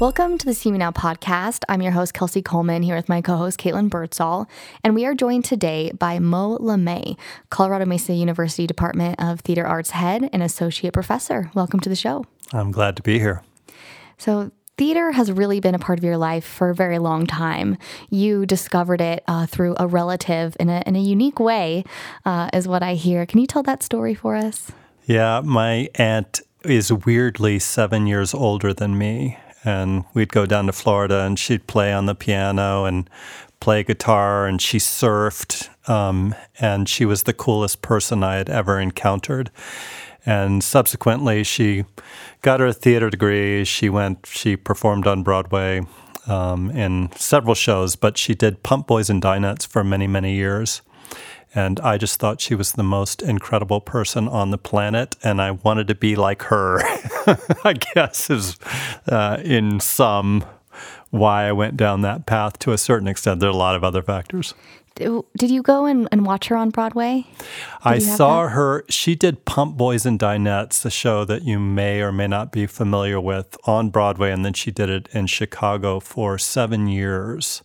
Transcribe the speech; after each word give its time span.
Welcome 0.00 0.38
to 0.38 0.46
the 0.46 0.52
CMU 0.52 0.78
Now 0.78 0.90
podcast. 0.90 1.64
I'm 1.68 1.80
your 1.82 1.92
host, 1.92 2.14
Kelsey 2.14 2.42
Coleman, 2.42 2.82
here 2.82 2.96
with 2.96 3.08
my 3.08 3.22
co 3.22 3.36
host, 3.36 3.58
Caitlin 3.58 3.88
Birdsall. 3.88 4.48
And 4.84 4.94
we 4.94 5.06
are 5.06 5.14
joined 5.14 5.44
today 5.44 5.92
by 5.92 6.18
Mo 6.18 6.58
LaMee, 6.58 7.16
Colorado 7.48 7.86
Mesa 7.86 8.12
University 8.12 8.66
Department 8.66 9.22
of 9.22 9.40
Theater 9.40 9.66
Arts 9.66 9.90
head 9.90 10.28
and 10.32 10.42
associate 10.42 10.92
professor. 10.92 11.50
Welcome 11.54 11.80
to 11.80 11.88
the 11.88 11.96
show. 11.96 12.26
I'm 12.52 12.70
glad 12.70 12.96
to 12.96 13.02
be 13.02 13.18
here. 13.18 13.42
So, 14.18 14.50
theater 14.76 15.12
has 15.12 15.32
really 15.32 15.60
been 15.60 15.74
a 15.74 15.78
part 15.78 15.98
of 15.98 16.04
your 16.04 16.16
life 16.18 16.44
for 16.44 16.70
a 16.70 16.74
very 16.74 16.98
long 16.98 17.26
time. 17.26 17.78
You 18.10 18.44
discovered 18.46 19.00
it 19.00 19.22
uh, 19.26 19.46
through 19.46 19.74
a 19.78 19.86
relative 19.86 20.56
in 20.60 20.68
a, 20.68 20.82
in 20.86 20.96
a 20.96 21.00
unique 21.00 21.40
way, 21.40 21.84
uh, 22.24 22.50
is 22.52 22.68
what 22.68 22.82
I 22.82 22.94
hear. 22.94 23.26
Can 23.26 23.40
you 23.40 23.46
tell 23.46 23.62
that 23.62 23.82
story 23.82 24.14
for 24.14 24.36
us? 24.36 24.72
Yeah, 25.06 25.40
my 25.44 25.88
aunt 25.96 26.40
is 26.64 26.92
weirdly 26.92 27.58
seven 27.58 28.06
years 28.06 28.34
older 28.34 28.72
than 28.72 28.98
me 28.98 29.38
and 29.64 30.04
we'd 30.14 30.32
go 30.32 30.46
down 30.46 30.66
to 30.66 30.72
Florida 30.72 31.20
and 31.20 31.38
she'd 31.38 31.66
play 31.66 31.92
on 31.92 32.06
the 32.06 32.14
piano 32.14 32.84
and 32.84 33.08
play 33.60 33.82
guitar 33.82 34.46
and 34.46 34.60
she 34.60 34.78
surfed 34.78 35.68
um, 35.88 36.34
and 36.58 36.88
she 36.88 37.04
was 37.04 37.24
the 37.24 37.32
coolest 37.32 37.82
person 37.82 38.24
I 38.24 38.36
had 38.36 38.48
ever 38.48 38.80
encountered. 38.80 39.50
And 40.26 40.62
subsequently, 40.62 41.44
she 41.44 41.84
got 42.42 42.60
her 42.60 42.72
theater 42.72 43.08
degree. 43.08 43.64
She 43.64 43.88
went, 43.88 44.26
she 44.26 44.56
performed 44.56 45.06
on 45.06 45.22
Broadway 45.22 45.82
um, 46.26 46.70
in 46.70 47.10
several 47.16 47.54
shows, 47.54 47.96
but 47.96 48.18
she 48.18 48.34
did 48.34 48.62
Pump 48.62 48.86
Boys 48.86 49.08
and 49.08 49.22
Dinettes 49.22 49.66
for 49.66 49.82
many, 49.82 50.06
many 50.06 50.34
years. 50.34 50.82
And 51.54 51.80
I 51.80 51.98
just 51.98 52.20
thought 52.20 52.40
she 52.40 52.54
was 52.54 52.72
the 52.72 52.84
most 52.84 53.22
incredible 53.22 53.80
person 53.80 54.28
on 54.28 54.50
the 54.50 54.58
planet, 54.58 55.16
and 55.22 55.42
I 55.42 55.50
wanted 55.50 55.88
to 55.88 55.94
be 55.94 56.14
like 56.14 56.42
her. 56.44 56.80
I 57.64 57.74
guess 57.94 58.30
is 58.30 58.56
uh, 59.08 59.38
in 59.42 59.80
some 59.80 60.44
why 61.10 61.48
I 61.48 61.52
went 61.52 61.76
down 61.76 62.02
that 62.02 62.26
path 62.26 62.58
to 62.60 62.72
a 62.72 62.78
certain 62.78 63.08
extent. 63.08 63.40
There 63.40 63.48
are 63.48 63.52
a 63.52 63.56
lot 63.56 63.74
of 63.74 63.82
other 63.82 64.02
factors. 64.02 64.54
Did 64.94 65.50
you 65.50 65.62
go 65.62 65.86
and, 65.86 66.08
and 66.12 66.26
watch 66.26 66.48
her 66.48 66.56
on 66.56 66.70
Broadway? 66.70 67.26
Did 67.38 67.46
I 67.84 67.98
saw 67.98 68.44
that? 68.44 68.50
her. 68.50 68.84
She 68.90 69.14
did 69.14 69.44
Pump 69.44 69.76
Boys 69.76 70.04
and 70.04 70.18
Dinettes, 70.18 70.82
the 70.82 70.90
show 70.90 71.24
that 71.24 71.42
you 71.42 71.58
may 71.58 72.00
or 72.00 72.12
may 72.12 72.26
not 72.26 72.52
be 72.52 72.66
familiar 72.66 73.20
with, 73.20 73.56
on 73.64 73.90
Broadway, 73.90 74.30
and 74.30 74.44
then 74.44 74.52
she 74.52 74.70
did 74.70 74.90
it 74.90 75.08
in 75.12 75.26
Chicago 75.26 76.00
for 76.00 76.38
seven 76.38 76.86
years. 76.86 77.62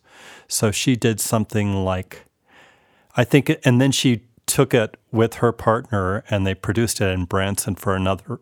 So 0.48 0.72
she 0.72 0.96
did 0.96 1.20
something 1.20 1.84
like 1.84 2.26
I 3.16 3.24
think, 3.24 3.52
and 3.64 3.80
then 3.80 3.92
she 3.92 4.24
took 4.46 4.74
it 4.74 4.98
with 5.12 5.36
her 5.36 5.52
partner 5.52 6.24
and 6.30 6.46
they 6.46 6.54
produced 6.54 7.02
it 7.02 7.10
in 7.10 7.26
Branson 7.26 7.76
for 7.76 7.96
another 7.96 8.40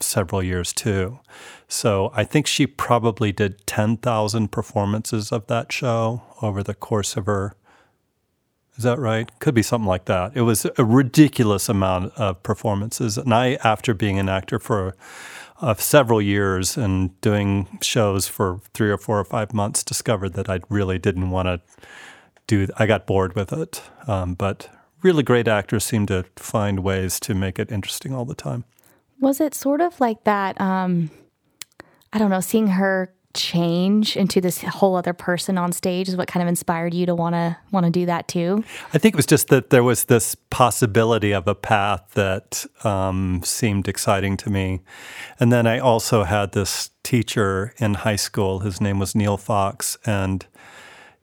several 0.00 0.42
years 0.42 0.72
too. 0.72 1.20
So 1.68 2.10
I 2.14 2.24
think 2.24 2.46
she 2.46 2.66
probably 2.66 3.32
did 3.32 3.66
10,000 3.66 4.48
performances 4.50 5.30
of 5.32 5.46
that 5.46 5.72
show 5.72 6.22
over 6.42 6.62
the 6.62 6.74
course 6.74 7.16
of 7.16 7.26
her. 7.26 7.54
Is 8.76 8.82
that 8.82 8.98
right? 8.98 9.30
Could 9.38 9.54
be 9.54 9.62
something 9.62 9.86
like 9.86 10.06
that. 10.06 10.32
It 10.34 10.42
was 10.42 10.66
a 10.76 10.84
ridiculous 10.84 11.68
amount 11.68 12.12
of 12.14 12.42
performances. 12.42 13.16
And 13.16 13.32
I, 13.32 13.54
after 13.62 13.94
being 13.94 14.18
an 14.18 14.28
actor 14.28 14.58
for 14.58 14.96
uh, 15.60 15.74
several 15.74 16.20
years 16.20 16.76
and 16.76 17.18
doing 17.20 17.78
shows 17.80 18.26
for 18.26 18.60
three 18.72 18.90
or 18.90 18.98
four 18.98 19.20
or 19.20 19.24
five 19.24 19.54
months, 19.54 19.84
discovered 19.84 20.32
that 20.32 20.50
I 20.50 20.60
really 20.68 20.98
didn't 20.98 21.30
want 21.30 21.46
to 21.46 21.60
do. 22.46 22.66
I 22.76 22.86
got 22.86 23.06
bored 23.06 23.34
with 23.34 23.52
it, 23.52 23.82
um, 24.06 24.34
but 24.34 24.68
really 25.02 25.22
great 25.22 25.48
actors 25.48 25.84
seem 25.84 26.06
to 26.06 26.24
find 26.36 26.80
ways 26.80 27.20
to 27.20 27.34
make 27.34 27.58
it 27.58 27.70
interesting 27.70 28.14
all 28.14 28.24
the 28.24 28.34
time. 28.34 28.64
Was 29.20 29.40
it 29.40 29.54
sort 29.54 29.80
of 29.80 30.00
like 30.00 30.24
that? 30.24 30.60
Um, 30.60 31.10
I 32.12 32.18
don't 32.18 32.30
know, 32.30 32.40
seeing 32.40 32.68
her 32.68 33.14
change 33.34 34.16
into 34.16 34.40
this 34.40 34.62
whole 34.62 34.94
other 34.96 35.12
person 35.12 35.58
on 35.58 35.72
stage 35.72 36.08
is 36.08 36.16
what 36.16 36.28
kind 36.28 36.42
of 36.42 36.48
inspired 36.48 36.94
you 36.94 37.04
to 37.04 37.14
want 37.14 37.34
to 37.34 37.56
want 37.72 37.84
to 37.84 37.90
do 37.90 38.06
that 38.06 38.28
too 38.28 38.64
i 38.94 38.98
think 38.98 39.14
it 39.14 39.16
was 39.16 39.26
just 39.26 39.48
that 39.48 39.70
there 39.70 39.82
was 39.82 40.04
this 40.04 40.36
possibility 40.50 41.32
of 41.32 41.48
a 41.48 41.54
path 41.54 42.12
that 42.14 42.64
um, 42.84 43.40
seemed 43.42 43.88
exciting 43.88 44.36
to 44.36 44.48
me 44.48 44.80
and 45.40 45.52
then 45.52 45.66
i 45.66 45.80
also 45.80 46.22
had 46.22 46.52
this 46.52 46.90
teacher 47.02 47.74
in 47.78 47.94
high 47.94 48.16
school 48.16 48.60
his 48.60 48.80
name 48.80 49.00
was 49.00 49.16
neil 49.16 49.36
fox 49.36 49.98
and 50.06 50.46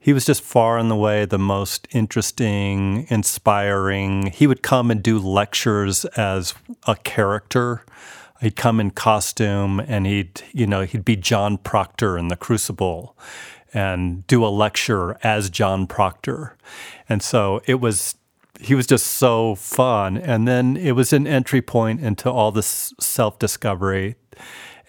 he 0.02 0.12
was 0.12 0.26
just 0.26 0.42
far 0.42 0.78
and 0.78 0.90
away 0.90 1.26
the 1.26 1.38
most 1.38 1.86
interesting, 1.92 3.06
inspiring. 3.08 4.26
He 4.26 4.48
would 4.48 4.60
come 4.60 4.90
and 4.90 5.00
do 5.00 5.16
lectures 5.16 6.04
as 6.16 6.54
a 6.88 6.96
character. 6.96 7.84
He'd 8.40 8.56
come 8.56 8.80
in 8.80 8.90
costume 8.90 9.78
and 9.78 10.04
he'd, 10.04 10.42
you 10.52 10.66
know, 10.66 10.82
he'd 10.82 11.04
be 11.04 11.14
John 11.14 11.56
Proctor 11.56 12.18
in 12.18 12.26
The 12.26 12.36
Crucible 12.36 13.16
and 13.72 14.26
do 14.26 14.44
a 14.44 14.48
lecture 14.48 15.18
as 15.22 15.48
John 15.48 15.86
Proctor. 15.86 16.56
And 17.08 17.22
so 17.22 17.62
it 17.66 17.76
was 17.76 18.16
he 18.58 18.74
was 18.74 18.88
just 18.88 19.06
so 19.06 19.54
fun. 19.54 20.16
And 20.16 20.48
then 20.48 20.76
it 20.76 20.92
was 20.92 21.12
an 21.12 21.28
entry 21.28 21.62
point 21.62 22.00
into 22.00 22.28
all 22.28 22.50
this 22.50 22.92
self 22.98 23.38
discovery 23.38 24.16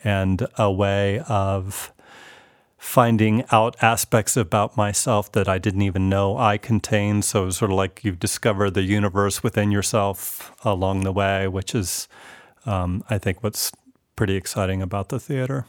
and 0.04 0.48
a 0.58 0.72
way 0.72 1.20
of 1.28 1.94
finding 2.84 3.46
out 3.50 3.82
aspects 3.82 4.36
about 4.36 4.76
myself 4.76 5.32
that 5.32 5.48
I 5.48 5.58
didn't 5.58 5.84
even 5.84 6.10
know 6.10 6.38
I 6.38 6.58
contained. 6.58 7.24
So 7.24 7.50
sort 7.50 7.72
of 7.72 7.78
like 7.78 8.04
you've 8.04 8.20
discovered 8.20 8.72
the 8.72 8.84
universe 8.84 9.42
within 9.42 9.72
yourself 9.72 10.52
along 10.66 11.02
the 11.02 11.14
way, 11.14 11.48
which 11.48 11.74
is, 11.74 12.10
um, 12.66 13.02
I 13.10 13.18
think, 13.18 13.42
what's 13.42 13.72
pretty 14.18 14.36
exciting 14.36 14.82
about 14.82 15.10
the 15.10 15.20
theater. 15.20 15.66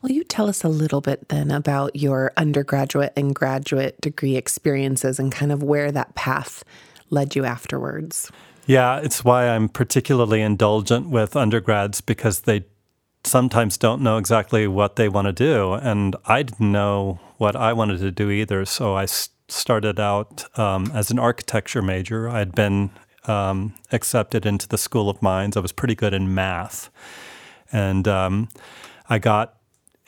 Will 0.00 0.12
you 0.12 0.22
tell 0.22 0.48
us 0.48 0.62
a 0.62 0.68
little 0.68 1.00
bit 1.00 1.28
then 1.28 1.50
about 1.50 1.96
your 1.96 2.32
undergraduate 2.36 3.12
and 3.16 3.34
graduate 3.34 4.00
degree 4.00 4.36
experiences 4.36 5.18
and 5.18 5.32
kind 5.32 5.50
of 5.50 5.64
where 5.64 5.90
that 5.90 6.14
path 6.14 6.62
led 7.10 7.34
you 7.34 7.44
afterwards? 7.44 8.30
Yeah, 8.66 9.00
it's 9.00 9.24
why 9.24 9.48
I'm 9.48 9.68
particularly 9.68 10.40
indulgent 10.40 11.08
with 11.08 11.34
undergrads 11.34 12.00
because 12.00 12.42
they 12.42 12.64
sometimes 13.26 13.76
don't 13.76 14.00
know 14.00 14.18
exactly 14.18 14.66
what 14.66 14.96
they 14.96 15.08
want 15.08 15.26
to 15.26 15.32
do. 15.32 15.74
And 15.74 16.16
I 16.24 16.42
didn't 16.42 16.72
know 16.72 17.20
what 17.38 17.56
I 17.56 17.72
wanted 17.72 17.98
to 18.00 18.10
do 18.10 18.30
either. 18.30 18.64
So 18.64 18.96
I 18.96 19.06
started 19.06 20.00
out 20.00 20.44
um, 20.58 20.90
as 20.94 21.10
an 21.10 21.18
architecture 21.18 21.82
major. 21.82 22.28
I 22.28 22.38
had 22.38 22.54
been 22.54 22.90
um, 23.24 23.74
accepted 23.92 24.46
into 24.46 24.68
the 24.68 24.78
School 24.78 25.10
of 25.10 25.20
Mines. 25.20 25.56
I 25.56 25.60
was 25.60 25.72
pretty 25.72 25.94
good 25.94 26.14
in 26.14 26.34
math. 26.34 26.90
And 27.72 28.06
um, 28.06 28.48
I 29.08 29.18
got 29.18 29.56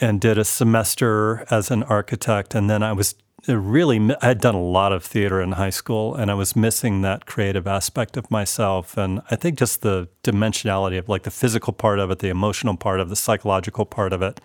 and 0.01 0.21
did 0.21 0.39
a 0.39 0.45
semester 0.45 1.45
as 1.51 1.71
an 1.71 1.83
architect. 1.85 2.55
And 2.55 2.71
then 2.71 2.83
I 2.83 2.93
was 2.93 3.17
really 3.47 4.15
I 4.21 4.27
had 4.27 4.41
done 4.41 4.55
a 4.55 4.63
lot 4.63 4.93
of 4.93 5.05
theater 5.05 5.41
in 5.41 5.53
high 5.53 5.71
school 5.71 6.15
and 6.15 6.31
I 6.31 6.35
was 6.35 6.57
missing 6.57 7.03
that 7.03 7.27
creative 7.27 7.67
aspect 7.67 8.17
of 8.17 8.31
myself 8.31 8.97
and 8.97 9.23
I 9.31 9.37
think 9.37 9.59
just 9.59 9.83
the 9.83 10.09
dimensionality 10.25 10.99
of 10.99 11.09
like 11.09 11.23
the 11.23 11.31
physical 11.31 11.73
part 11.73 11.99
of 11.99 12.11
it, 12.11 12.19
the 12.19 12.29
emotional 12.29 12.77
part 12.77 13.01
of 13.01 13.09
it, 13.09 13.11
the 13.11 13.17
psychological 13.17 13.87
part 13.87 14.13
of 14.13 14.23
it. 14.23 14.41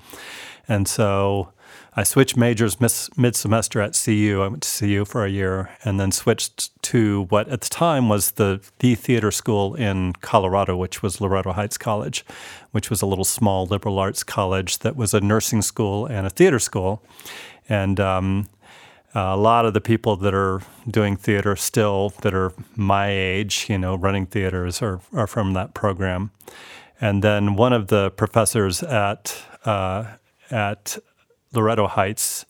And 0.68 0.88
so 0.88 1.52
I 1.96 2.04
switched 2.04 2.38
majors 2.38 2.80
mid 2.80 3.36
semester 3.36 3.82
at 3.82 4.00
CU. 4.04 4.42
I 4.42 4.48
went 4.48 4.64
to 4.64 4.80
CU 4.80 5.06
for 5.06 5.26
a 5.26 5.30
year 5.30 5.70
and 5.84 6.00
then 6.00 6.12
switched 6.12 6.82
to 6.84 7.26
what 7.30 7.48
at 7.50 7.62
the 7.62 7.70
time 7.70 8.10
was 8.10 8.32
the 8.32 8.62
the 8.80 8.96
theater 8.96 9.32
school 9.32 9.76
in 9.76 10.14
Colorado, 10.14 10.76
which 10.76 11.04
was 11.04 11.22
Loretto 11.22 11.52
Heights 11.52 11.78
College, 11.78 12.26
which 12.72 12.90
was 12.90 13.02
a 13.02 13.06
little 13.06 13.26
small 13.26 13.66
liberal 13.66 14.00
arts 14.00 14.24
college 14.24 14.80
that 14.80 14.96
was 14.96 15.14
a 15.14 15.22
nursing 15.22 15.62
school 15.62 16.06
and 16.06 16.26
a 16.26 16.30
theater 16.30 16.60
school. 16.60 17.04
And 17.70 18.00
um, 18.00 18.50
a 19.14 19.38
lot 19.38 19.66
of 19.66 19.74
the 19.74 19.82
people 19.82 20.16
that 20.18 20.34
are 20.34 20.62
doing 20.90 21.16
theater 21.16 21.56
still, 21.56 22.10
that 22.22 22.34
are 22.34 22.52
my 22.76 23.10
age, 23.10 23.68
you 23.70 23.78
know, 23.78 23.96
running 23.96 24.26
theaters, 24.26 24.82
are, 24.82 25.02
are 25.14 25.28
from 25.28 25.54
that 25.54 25.74
program. 25.74 26.32
And 27.00 27.24
then 27.24 27.56
one 27.56 27.74
of 27.74 27.88
the 27.88 28.12
professors 28.12 28.82
at 28.84 29.38
uh, 29.66 30.06
at 30.52 30.98
Loretto 31.54 31.88
Heights 31.88 32.46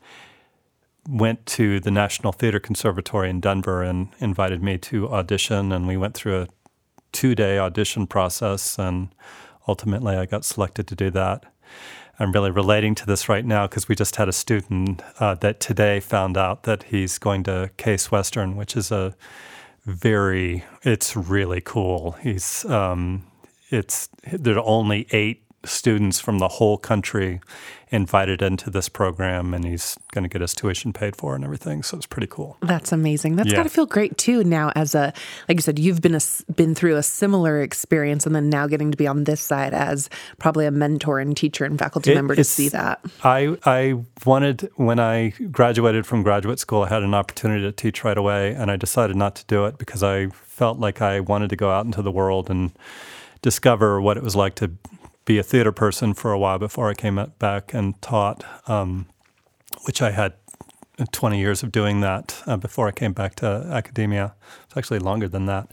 went 1.07 1.45
to 1.45 1.79
the 1.79 1.91
National 1.91 2.31
Theater 2.31 2.59
Conservatory 2.59 3.29
in 3.29 3.39
Denver 3.39 3.83
and 3.83 4.09
invited 4.19 4.63
me 4.63 4.77
to 4.77 5.09
audition, 5.09 5.71
and 5.71 5.87
we 5.87 5.97
went 5.97 6.13
through 6.13 6.41
a 6.41 6.47
two-day 7.11 7.59
audition 7.59 8.07
process, 8.07 8.79
and 8.79 9.09
ultimately 9.67 10.15
I 10.15 10.25
got 10.25 10.45
selected 10.45 10.87
to 10.87 10.95
do 10.95 11.11
that. 11.11 11.45
I'm 12.19 12.31
really 12.31 12.51
relating 12.51 12.93
to 12.95 13.05
this 13.05 13.27
right 13.27 13.43
now 13.43 13.67
because 13.67 13.87
we 13.87 13.95
just 13.95 14.17
had 14.17 14.29
a 14.29 14.33
student 14.33 15.01
uh, 15.19 15.35
that 15.35 15.59
today 15.59 15.99
found 15.99 16.37
out 16.37 16.63
that 16.63 16.83
he's 16.83 17.17
going 17.17 17.43
to 17.43 17.71
Case 17.77 18.11
Western, 18.11 18.55
which 18.55 18.77
is 18.77 18.91
a 18.91 19.15
very, 19.85 20.63
it's 20.83 21.15
really 21.15 21.59
cool. 21.59 22.11
He's, 22.21 22.65
um, 22.65 23.25
it's, 23.69 24.09
there 24.31 24.57
are 24.57 24.65
only 24.65 25.07
eight 25.11 25.42
students 25.65 26.19
from 26.19 26.39
the 26.39 26.47
whole 26.47 26.77
country 26.77 27.39
invited 27.89 28.41
into 28.41 28.71
this 28.71 28.89
program, 28.89 29.53
and 29.53 29.63
he's 29.65 29.97
going 30.13 30.23
to 30.23 30.27
get 30.29 30.41
his 30.41 30.55
tuition 30.55 30.91
paid 30.91 31.15
for 31.15 31.35
and 31.35 31.43
everything. 31.43 31.83
So 31.83 31.95
it's 31.95 32.07
pretty 32.07 32.25
cool. 32.27 32.57
That's 32.61 32.91
amazing. 32.91 33.35
That's 33.35 33.49
Yeah. 33.51 33.57
got 33.57 33.63
to 33.63 33.69
feel 33.69 33.85
great 33.85 34.17
too. 34.17 34.43
Now, 34.43 34.71
as 34.75 34.95
a 34.95 35.13
like 35.47 35.57
you 35.57 35.61
said, 35.61 35.77
you've 35.77 36.01
been 36.01 36.15
a, 36.15 36.19
been 36.55 36.73
through 36.73 36.95
a 36.95 37.03
similar 37.03 37.61
experience, 37.61 38.25
and 38.25 38.35
then 38.35 38.49
now 38.49 38.65
getting 38.67 38.89
to 38.91 38.97
be 38.97 39.05
on 39.07 39.25
this 39.25 39.41
side 39.41 39.73
as 39.75 40.09
probably 40.39 40.65
a 40.65 40.71
mentor 40.71 41.19
and 41.19 41.37
teacher 41.37 41.65
and 41.65 41.77
faculty 41.77 42.11
It- 42.11 42.15
member 42.15 42.35
to 42.35 42.43
see 42.43 42.67
that. 42.69 42.99
I 43.23 43.57
I 43.63 44.03
wanted 44.25 44.69
when 44.75 44.99
I 44.99 45.29
graduated 45.51 46.05
from 46.07 46.23
graduate 46.23 46.57
school, 46.59 46.81
I 46.83 46.89
had 46.89 47.03
an 47.03 47.13
opportunity 47.13 47.61
to 47.61 47.71
teach 47.71 48.03
right 48.03 48.17
away, 48.17 48.53
and 48.53 48.71
I 48.71 48.75
decided 48.75 49.15
not 49.15 49.35
to 49.35 49.45
do 49.45 49.65
it 49.65 49.77
because 49.77 50.01
I 50.01 50.27
felt 50.27 50.79
like 50.79 50.99
I 51.01 51.19
wanted 51.19 51.49
to 51.51 51.55
go 51.55 51.69
out 51.69 51.85
into 51.85 52.01
the 52.01 52.11
world 52.11 52.49
and 52.49 52.71
discover 53.43 53.99
what 54.01 54.17
it 54.17 54.23
was 54.23 54.35
like 54.35 54.55
to 54.55 54.71
be 55.25 55.37
a 55.37 55.43
theater 55.43 55.71
person 55.71 56.13
for 56.13 56.31
a 56.31 56.39
while 56.39 56.59
before 56.59 56.89
I 56.89 56.93
came 56.93 57.23
back 57.39 57.73
and 57.73 57.99
taught, 58.01 58.43
um, 58.69 59.07
which 59.85 60.01
I 60.01 60.11
had 60.11 60.33
20 61.11 61.39
years 61.39 61.63
of 61.63 61.71
doing 61.71 62.01
that 62.01 62.41
uh, 62.45 62.57
before 62.57 62.87
I 62.87 62.91
came 62.91 63.13
back 63.13 63.35
to 63.35 63.45
academia. 63.71 64.35
It's 64.65 64.77
actually 64.77 64.99
longer 64.99 65.27
than 65.27 65.45
that. 65.47 65.71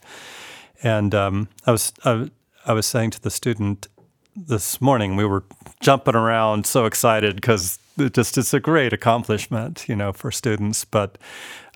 And 0.83 1.13
um, 1.13 1.49
I 1.65 1.71
was 1.71 1.93
I, 2.03 2.29
I 2.65 2.73
was 2.73 2.85
saying 2.85 3.11
to 3.11 3.21
the 3.21 3.29
student 3.29 3.87
this 4.35 4.79
morning, 4.81 5.15
we 5.15 5.25
were 5.25 5.43
jumping 5.79 6.15
around, 6.15 6.65
so 6.65 6.85
excited 6.85 7.35
because 7.35 7.77
it 7.97 8.13
just 8.13 8.37
it's 8.37 8.53
a 8.53 8.59
great 8.59 8.93
accomplishment, 8.93 9.85
you 9.87 9.95
know, 9.95 10.11
for 10.13 10.31
students. 10.31 10.85
But 10.85 11.17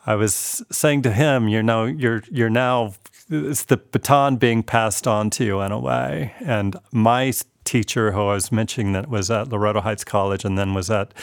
I 0.05 0.15
was 0.15 0.63
saying 0.71 1.03
to 1.03 1.11
him, 1.11 1.47
you 1.47 1.61
know, 1.61 1.85
you're 1.85 2.23
you're 2.31 2.49
now 2.49 2.93
it's 3.29 3.63
the 3.63 3.77
baton 3.77 4.37
being 4.37 4.63
passed 4.63 5.07
on 5.07 5.29
to 5.31 5.43
you 5.43 5.61
in 5.61 5.71
a 5.71 5.79
way. 5.79 6.33
And 6.41 6.77
my 6.91 7.31
teacher, 7.65 8.11
who 8.11 8.21
I 8.21 8.33
was 8.33 8.51
mentioning, 8.51 8.93
that 8.93 9.09
was 9.09 9.29
at 9.29 9.49
Loretto 9.49 9.81
Heights 9.81 10.03
College, 10.03 10.45
and 10.45 10.57
then 10.57 10.73
was 10.73 10.89
at 10.89 11.13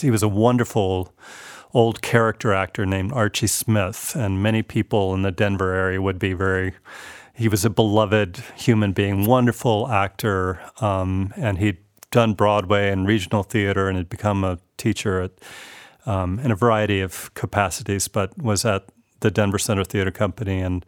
he 0.00 0.10
was 0.10 0.22
a 0.22 0.28
wonderful 0.28 1.12
old 1.74 2.00
character 2.00 2.54
actor 2.54 2.86
named 2.86 3.12
Archie 3.12 3.46
Smith, 3.46 4.14
and 4.16 4.42
many 4.42 4.62
people 4.62 5.14
in 5.14 5.22
the 5.22 5.30
Denver 5.30 5.74
area 5.74 6.00
would 6.00 6.18
be 6.18 6.32
very. 6.32 6.74
He 7.34 7.48
was 7.48 7.64
a 7.64 7.70
beloved 7.70 8.42
human 8.56 8.92
being, 8.92 9.24
wonderful 9.24 9.88
actor, 9.88 10.60
um, 10.80 11.32
and 11.36 11.58
he'd 11.58 11.78
done 12.10 12.34
Broadway 12.34 12.90
and 12.90 13.06
regional 13.06 13.42
theater, 13.42 13.88
and 13.88 13.96
had 13.96 14.08
become 14.08 14.42
a 14.42 14.58
teacher 14.76 15.22
at, 15.22 15.32
um, 16.06 16.40
in 16.40 16.50
a 16.50 16.56
variety 16.56 17.00
of 17.00 17.32
capacities, 17.34 18.08
but 18.08 18.36
was 18.42 18.64
at 18.64 18.86
the 19.20 19.30
Denver 19.30 19.58
Center 19.58 19.84
Theater 19.84 20.10
Company, 20.10 20.60
and 20.60 20.84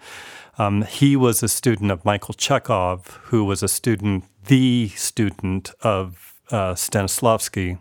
um, 0.60 0.82
he 0.82 1.16
was 1.16 1.42
a 1.42 1.48
student 1.48 1.90
of 1.90 2.04
Michael 2.04 2.34
Chekhov, 2.34 3.18
who 3.24 3.44
was 3.46 3.62
a 3.62 3.68
student, 3.68 4.24
the 4.44 4.88
student 4.88 5.70
of 5.80 6.34
uh, 6.50 6.74
Stanislavski. 6.74 7.78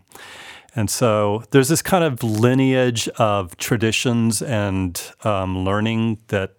And 0.74 0.88
so 0.88 1.44
there's 1.50 1.68
this 1.68 1.82
kind 1.82 2.04
of 2.04 2.22
lineage 2.22 3.06
of 3.18 3.54
traditions 3.58 4.40
and 4.40 5.00
um, 5.24 5.58
learning 5.58 6.20
that 6.28 6.54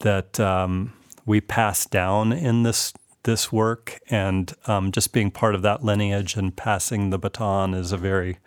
that 0.00 0.40
um, 0.40 0.92
we 1.24 1.40
pass 1.40 1.86
down 1.86 2.32
in 2.32 2.64
this 2.64 2.92
this 3.22 3.52
work, 3.52 4.00
and 4.08 4.52
um, 4.66 4.90
just 4.90 5.12
being 5.12 5.30
part 5.30 5.54
of 5.54 5.62
that 5.62 5.84
lineage 5.84 6.36
and 6.36 6.56
passing 6.56 7.10
the 7.10 7.18
baton 7.18 7.74
is 7.74 7.92
a 7.92 7.96
very 7.96 8.38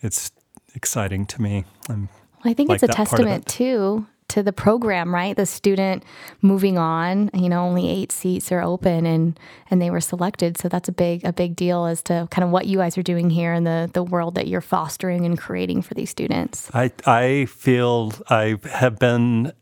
it's 0.00 0.30
exciting 0.74 1.26
to 1.26 1.42
me. 1.42 1.64
Well, 1.88 2.08
I 2.44 2.54
think 2.54 2.70
like 2.70 2.76
it's 2.76 2.84
a 2.84 2.86
that 2.86 2.96
part 2.96 3.08
of 3.08 3.10
testament 3.10 3.44
it. 3.46 3.48
too 3.48 4.06
to 4.30 4.42
the 4.42 4.52
program, 4.52 5.14
right? 5.14 5.36
The 5.36 5.46
student 5.46 6.04
moving 6.40 6.78
on. 6.78 7.30
You 7.34 7.48
know, 7.48 7.62
only 7.64 7.88
eight 7.88 8.12
seats 8.12 8.50
are 8.50 8.62
open, 8.62 9.06
and 9.06 9.38
and 9.70 9.80
they 9.80 9.90
were 9.90 10.00
selected. 10.00 10.56
So 10.58 10.68
that's 10.68 10.88
a 10.88 10.92
big 10.92 11.24
a 11.24 11.32
big 11.32 11.56
deal 11.56 11.84
as 11.84 12.02
to 12.04 12.26
kind 12.30 12.44
of 12.44 12.50
what 12.50 12.66
you 12.66 12.78
guys 12.78 12.96
are 12.96 13.02
doing 13.02 13.30
here 13.30 13.52
and 13.52 13.66
the 13.66 13.90
the 13.92 14.02
world 14.02 14.34
that 14.36 14.48
you're 14.48 14.60
fostering 14.60 15.26
and 15.26 15.38
creating 15.38 15.82
for 15.82 15.94
these 15.94 16.10
students. 16.10 16.70
I 16.74 16.92
I 17.06 17.46
feel 17.46 18.12
I 18.28 18.58
have 18.72 18.98
been 18.98 19.52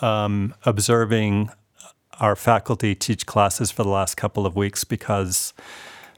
um, 0.00 0.54
observing 0.64 1.50
our 2.20 2.36
faculty 2.36 2.94
teach 2.94 3.26
classes 3.26 3.70
for 3.70 3.82
the 3.82 3.90
last 3.90 4.16
couple 4.16 4.46
of 4.46 4.56
weeks 4.56 4.84
because, 4.84 5.52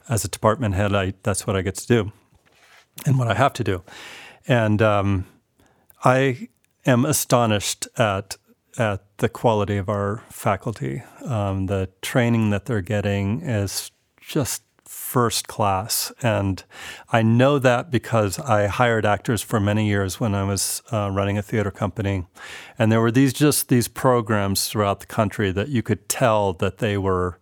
as 0.08 0.24
a 0.24 0.28
department 0.28 0.74
head, 0.74 0.94
I 0.94 1.14
that's 1.22 1.46
what 1.46 1.56
I 1.56 1.62
get 1.62 1.74
to 1.76 1.86
do, 1.86 2.12
and 3.06 3.18
what 3.18 3.28
I 3.28 3.34
have 3.34 3.52
to 3.54 3.64
do, 3.64 3.82
and 4.46 4.80
um, 4.82 5.26
I 6.04 6.48
am 6.88 7.04
astonished 7.04 7.86
at 7.96 8.36
at 8.76 9.02
the 9.18 9.28
quality 9.28 9.76
of 9.76 9.88
our 9.88 10.22
faculty. 10.30 11.02
Um, 11.24 11.66
the 11.66 11.88
training 12.00 12.50
that 12.50 12.66
they're 12.66 12.80
getting 12.80 13.40
is 13.40 13.90
just 14.20 14.62
first 14.84 15.48
class, 15.48 16.12
and 16.22 16.62
I 17.12 17.22
know 17.22 17.58
that 17.58 17.90
because 17.90 18.38
I 18.38 18.66
hired 18.66 19.04
actors 19.04 19.42
for 19.42 19.58
many 19.58 19.86
years 19.86 20.20
when 20.20 20.34
I 20.34 20.44
was 20.44 20.82
uh, 20.92 21.10
running 21.10 21.36
a 21.36 21.42
theater 21.42 21.70
company, 21.70 22.26
and 22.78 22.90
there 22.92 23.00
were 23.00 23.10
these 23.10 23.32
just 23.32 23.68
these 23.68 23.88
programs 23.88 24.68
throughout 24.68 25.00
the 25.00 25.06
country 25.06 25.50
that 25.52 25.68
you 25.68 25.82
could 25.82 26.08
tell 26.08 26.52
that 26.54 26.78
they 26.78 26.96
were 26.96 27.38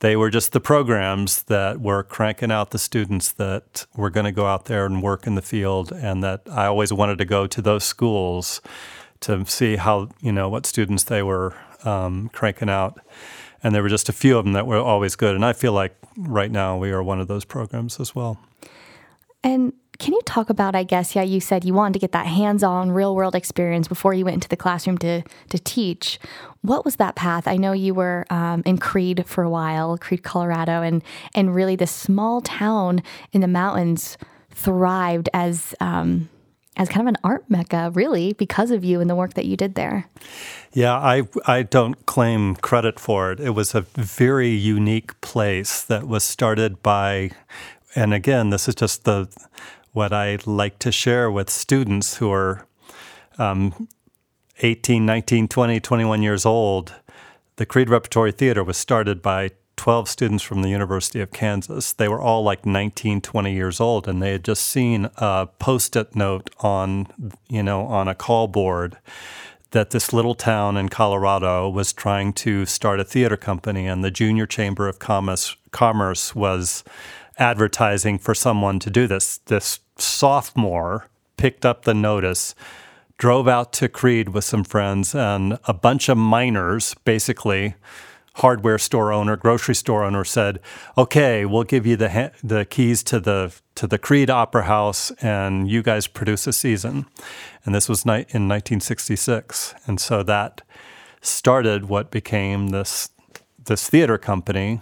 they 0.00 0.16
were 0.16 0.30
just 0.30 0.52
the 0.52 0.60
programs 0.60 1.42
that 1.44 1.80
were 1.80 2.02
cranking 2.02 2.52
out 2.52 2.70
the 2.70 2.78
students 2.78 3.32
that 3.32 3.86
were 3.96 4.10
going 4.10 4.26
to 4.26 4.32
go 4.32 4.46
out 4.46 4.66
there 4.66 4.86
and 4.86 5.02
work 5.02 5.26
in 5.26 5.34
the 5.34 5.42
field, 5.42 5.92
and 5.92 6.22
that 6.22 6.42
I 6.50 6.66
always 6.66 6.92
wanted 6.92 7.18
to 7.18 7.24
go 7.24 7.46
to 7.46 7.62
those 7.62 7.84
schools 7.84 8.60
to 9.20 9.44
see 9.46 9.76
how 9.76 10.08
you 10.20 10.32
know 10.32 10.48
what 10.48 10.66
students 10.66 11.04
they 11.04 11.22
were 11.22 11.54
um, 11.84 12.28
cranking 12.32 12.70
out. 12.70 13.00
And 13.60 13.74
there 13.74 13.82
were 13.82 13.88
just 13.88 14.08
a 14.08 14.12
few 14.12 14.38
of 14.38 14.44
them 14.44 14.52
that 14.52 14.68
were 14.68 14.76
always 14.76 15.16
good, 15.16 15.34
and 15.34 15.44
I 15.44 15.52
feel 15.52 15.72
like 15.72 15.96
right 16.16 16.50
now 16.50 16.78
we 16.78 16.90
are 16.92 17.02
one 17.02 17.20
of 17.20 17.26
those 17.26 17.44
programs 17.44 17.98
as 17.98 18.14
well. 18.14 18.38
And 19.42 19.72
can 19.98 20.14
you 20.14 20.20
talk 20.26 20.48
about, 20.48 20.76
I 20.76 20.84
guess, 20.84 21.16
yeah, 21.16 21.22
you 21.22 21.40
said 21.40 21.64
you 21.64 21.74
wanted 21.74 21.94
to 21.94 21.98
get 21.98 22.12
that 22.12 22.26
hands 22.26 22.62
on 22.62 22.92
real 22.92 23.16
world 23.16 23.34
experience 23.34 23.88
before 23.88 24.14
you 24.14 24.24
went 24.24 24.34
into 24.34 24.48
the 24.48 24.56
classroom 24.56 24.98
to, 24.98 25.22
to 25.50 25.58
teach. 25.58 26.20
What 26.62 26.84
was 26.84 26.96
that 26.96 27.16
path? 27.16 27.48
I 27.48 27.56
know 27.56 27.72
you 27.72 27.94
were 27.94 28.24
um, 28.30 28.62
in 28.64 28.78
Creede 28.78 29.26
for 29.26 29.42
a 29.42 29.50
while, 29.50 29.98
Creede, 29.98 30.22
Colorado, 30.22 30.82
and, 30.82 31.02
and 31.34 31.54
really 31.54 31.76
this 31.76 31.90
small 31.90 32.40
town 32.40 33.02
in 33.32 33.40
the 33.40 33.48
mountains 33.48 34.18
thrived 34.50 35.28
as, 35.34 35.74
um, 35.80 36.28
as 36.76 36.88
kind 36.88 37.00
of 37.00 37.08
an 37.08 37.18
art 37.24 37.44
mecca, 37.48 37.90
really, 37.94 38.34
because 38.34 38.70
of 38.70 38.84
you 38.84 39.00
and 39.00 39.10
the 39.10 39.16
work 39.16 39.34
that 39.34 39.46
you 39.46 39.56
did 39.56 39.74
there. 39.74 40.08
Yeah, 40.72 40.94
I 40.94 41.24
I 41.44 41.62
don't 41.62 42.06
claim 42.06 42.54
credit 42.54 43.00
for 43.00 43.32
it. 43.32 43.40
It 43.40 43.50
was 43.50 43.74
a 43.74 43.80
very 43.80 44.50
unique 44.50 45.20
place 45.20 45.82
that 45.82 46.06
was 46.06 46.22
started 46.22 46.80
by, 46.82 47.30
and 47.98 48.14
again, 48.14 48.50
this 48.50 48.68
is 48.68 48.76
just 48.76 49.04
the 49.04 49.28
what 49.92 50.12
I 50.12 50.38
like 50.46 50.78
to 50.80 50.92
share 50.92 51.30
with 51.30 51.50
students 51.50 52.18
who 52.18 52.30
are 52.30 52.64
um, 53.38 53.88
18, 54.60 55.04
19, 55.04 55.48
20, 55.48 55.80
21 55.80 56.22
years 56.22 56.46
old. 56.46 56.94
The 57.56 57.66
Creede 57.66 57.90
Repertory 57.90 58.30
Theater 58.30 58.62
was 58.62 58.76
started 58.76 59.20
by 59.20 59.50
12 59.76 60.08
students 60.08 60.44
from 60.44 60.62
the 60.62 60.68
University 60.68 61.20
of 61.20 61.32
Kansas. 61.32 61.92
They 61.92 62.06
were 62.06 62.20
all 62.20 62.44
like 62.44 62.64
19, 62.64 63.20
20 63.20 63.52
years 63.52 63.80
old, 63.80 64.06
and 64.06 64.22
they 64.22 64.30
had 64.30 64.44
just 64.44 64.64
seen 64.64 65.10
a 65.16 65.48
post-it 65.58 66.14
note 66.14 66.50
on, 66.60 67.08
you 67.48 67.64
know, 67.64 67.82
on 67.86 68.06
a 68.06 68.14
call 68.14 68.46
board 68.46 68.96
that 69.72 69.90
this 69.90 70.12
little 70.12 70.36
town 70.36 70.76
in 70.76 70.88
Colorado 70.88 71.68
was 71.68 71.92
trying 71.92 72.32
to 72.32 72.64
start 72.64 73.00
a 73.00 73.04
theater 73.04 73.36
company, 73.36 73.88
and 73.88 74.04
the 74.04 74.10
Junior 74.10 74.46
Chamber 74.46 74.88
of 74.88 75.00
Commerce, 75.00 75.56
Commerce 75.72 76.34
was 76.34 76.84
advertising 77.38 78.18
for 78.18 78.34
someone 78.34 78.78
to 78.80 78.90
do 78.90 79.06
this. 79.06 79.38
This 79.46 79.80
sophomore 79.96 81.08
picked 81.36 81.64
up 81.64 81.84
the 81.84 81.94
notice, 81.94 82.54
drove 83.16 83.48
out 83.48 83.72
to 83.74 83.88
Creede 83.88 84.30
with 84.30 84.44
some 84.44 84.64
friends, 84.64 85.14
and 85.14 85.58
a 85.64 85.74
bunch 85.74 86.08
of 86.08 86.18
miners, 86.18 86.94
basically 87.04 87.74
hardware 88.34 88.78
store 88.78 89.12
owner, 89.12 89.36
grocery 89.36 89.74
store 89.74 90.04
owner, 90.04 90.24
said, 90.24 90.60
"Okay, 90.96 91.44
we'll 91.44 91.64
give 91.64 91.86
you 91.86 91.96
the 91.96 92.10
ha- 92.10 92.30
the 92.42 92.64
keys 92.64 93.02
to 93.04 93.18
the 93.20 93.52
to 93.74 93.86
the 93.86 93.98
Creede 93.98 94.30
Opera 94.30 94.64
House, 94.64 95.10
and 95.20 95.68
you 95.68 95.82
guys 95.82 96.06
produce 96.06 96.46
a 96.46 96.52
season." 96.52 97.06
And 97.64 97.74
this 97.74 97.88
was 97.88 98.06
ni- 98.06 98.26
in 98.30 98.46
1966, 98.46 99.74
and 99.86 100.00
so 100.00 100.22
that 100.22 100.62
started 101.20 101.88
what 101.88 102.10
became 102.10 102.68
this 102.68 103.10
this 103.64 103.88
theater 103.88 104.18
company 104.18 104.80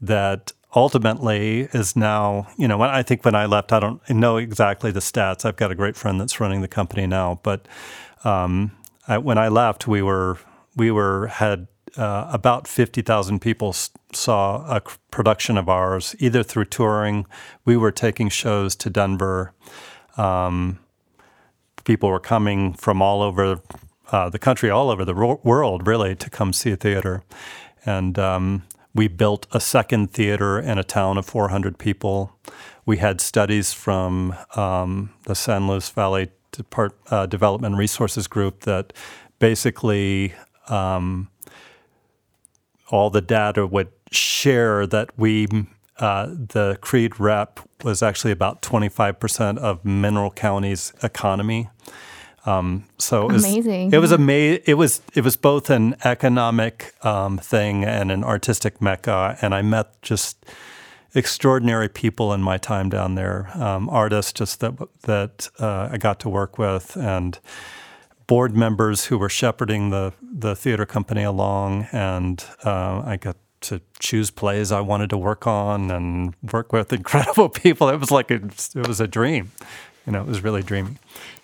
that 0.00 0.52
ultimately 0.74 1.68
is 1.72 1.96
now, 1.96 2.48
you 2.56 2.68
know, 2.68 2.78
when 2.78 2.90
I 2.90 3.02
think 3.02 3.24
when 3.24 3.34
I 3.34 3.46
left, 3.46 3.72
I 3.72 3.80
don't 3.80 4.00
know 4.08 4.36
exactly 4.36 4.90
the 4.90 5.00
stats. 5.00 5.44
I've 5.44 5.56
got 5.56 5.70
a 5.70 5.74
great 5.74 5.96
friend 5.96 6.20
that's 6.20 6.40
running 6.40 6.60
the 6.60 6.68
company 6.68 7.06
now, 7.06 7.40
but 7.42 7.66
um, 8.24 8.72
I, 9.08 9.18
when 9.18 9.38
I 9.38 9.48
left, 9.48 9.88
we 9.88 10.02
were 10.02 10.38
we 10.76 10.90
were 10.90 11.26
had 11.26 11.66
uh, 11.96 12.30
about 12.32 12.68
fifty 12.68 13.02
thousand 13.02 13.40
people 13.40 13.74
saw 14.12 14.76
a 14.76 14.80
production 15.10 15.58
of 15.58 15.68
ours, 15.68 16.14
either 16.18 16.42
through 16.42 16.66
touring. 16.66 17.26
We 17.64 17.76
were 17.76 17.92
taking 17.92 18.28
shows 18.28 18.76
to 18.76 18.90
Denver. 18.90 19.52
Um, 20.16 20.78
people 21.84 22.10
were 22.10 22.20
coming 22.20 22.74
from 22.74 23.02
all 23.02 23.22
over 23.22 23.60
uh, 24.12 24.28
the 24.30 24.38
country, 24.38 24.70
all 24.70 24.90
over 24.90 25.04
the 25.04 25.14
ro- 25.14 25.40
world, 25.42 25.86
really, 25.86 26.14
to 26.16 26.30
come 26.30 26.52
see 26.52 26.72
a 26.72 26.76
theater. 26.76 27.22
And 27.86 28.18
um, 28.18 28.62
We 28.94 29.08
built 29.08 29.46
a 29.52 29.60
second 29.60 30.10
theater 30.10 30.58
in 30.58 30.78
a 30.78 30.84
town 30.84 31.16
of 31.16 31.26
400 31.26 31.78
people. 31.78 32.36
We 32.84 32.96
had 32.96 33.20
studies 33.20 33.72
from 33.72 34.34
um, 34.56 35.10
the 35.26 35.34
San 35.34 35.68
Luis 35.68 35.88
Valley 35.90 36.30
Depart, 36.52 36.98
uh, 37.10 37.26
Development 37.26 37.76
Resources 37.76 38.26
Group 38.26 38.62
that 38.62 38.92
basically 39.38 40.34
um, 40.68 41.28
all 42.90 43.10
the 43.10 43.20
data 43.20 43.66
would 43.66 43.92
share 44.10 44.86
that 44.86 45.16
we, 45.16 45.46
uh, 45.98 46.26
the 46.26 46.76
Creede 46.80 47.20
rep 47.20 47.60
was 47.84 48.02
actually 48.02 48.32
about 48.32 48.62
25% 48.62 49.58
of 49.58 49.84
Mineral 49.84 50.30
County's 50.30 50.92
economy. 51.02 51.68
Um, 52.46 52.84
so 52.98 53.28
it 53.28 53.32
was, 53.32 53.44
amazing. 53.44 53.92
It 53.92 53.98
was 53.98 54.12
amazing. 54.12 54.62
It 54.66 54.74
was 54.74 55.02
it 55.14 55.22
was 55.22 55.36
both 55.36 55.68
an 55.70 55.96
economic 56.04 56.94
um, 57.04 57.38
thing 57.38 57.84
and 57.84 58.10
an 58.10 58.24
artistic 58.24 58.80
mecca, 58.80 59.36
and 59.42 59.54
I 59.54 59.62
met 59.62 60.00
just 60.02 60.46
extraordinary 61.14 61.88
people 61.88 62.32
in 62.32 62.40
my 62.40 62.56
time 62.56 62.88
down 62.88 63.14
there. 63.14 63.50
Um, 63.54 63.88
artists 63.90 64.32
just 64.32 64.60
that 64.60 64.74
that 65.02 65.48
uh, 65.58 65.90
I 65.92 65.98
got 65.98 66.18
to 66.20 66.28
work 66.28 66.58
with, 66.58 66.96
and 66.96 67.38
board 68.26 68.56
members 68.56 69.06
who 69.06 69.18
were 69.18 69.28
shepherding 69.28 69.90
the 69.90 70.12
the 70.22 70.56
theater 70.56 70.86
company 70.86 71.24
along, 71.24 71.88
and 71.92 72.42
uh, 72.64 73.02
I 73.04 73.16
got 73.16 73.36
to 73.62 73.80
choose 73.98 74.30
plays 74.30 74.72
I 74.72 74.80
wanted 74.80 75.10
to 75.10 75.18
work 75.18 75.46
on 75.46 75.90
and 75.90 76.34
work 76.52 76.72
with 76.72 76.92
incredible 77.00 77.48
people. 77.48 77.88
It 77.90 78.00
was 78.00 78.10
like 78.10 78.30
a, 78.30 78.36
it 78.36 78.86
was 78.88 79.00
a 79.00 79.06
dream. 79.06 79.52
You 80.10 80.16
know, 80.16 80.22
it 80.22 80.26
was 80.26 80.42
really 80.42 80.64
dreamy. 80.64 80.96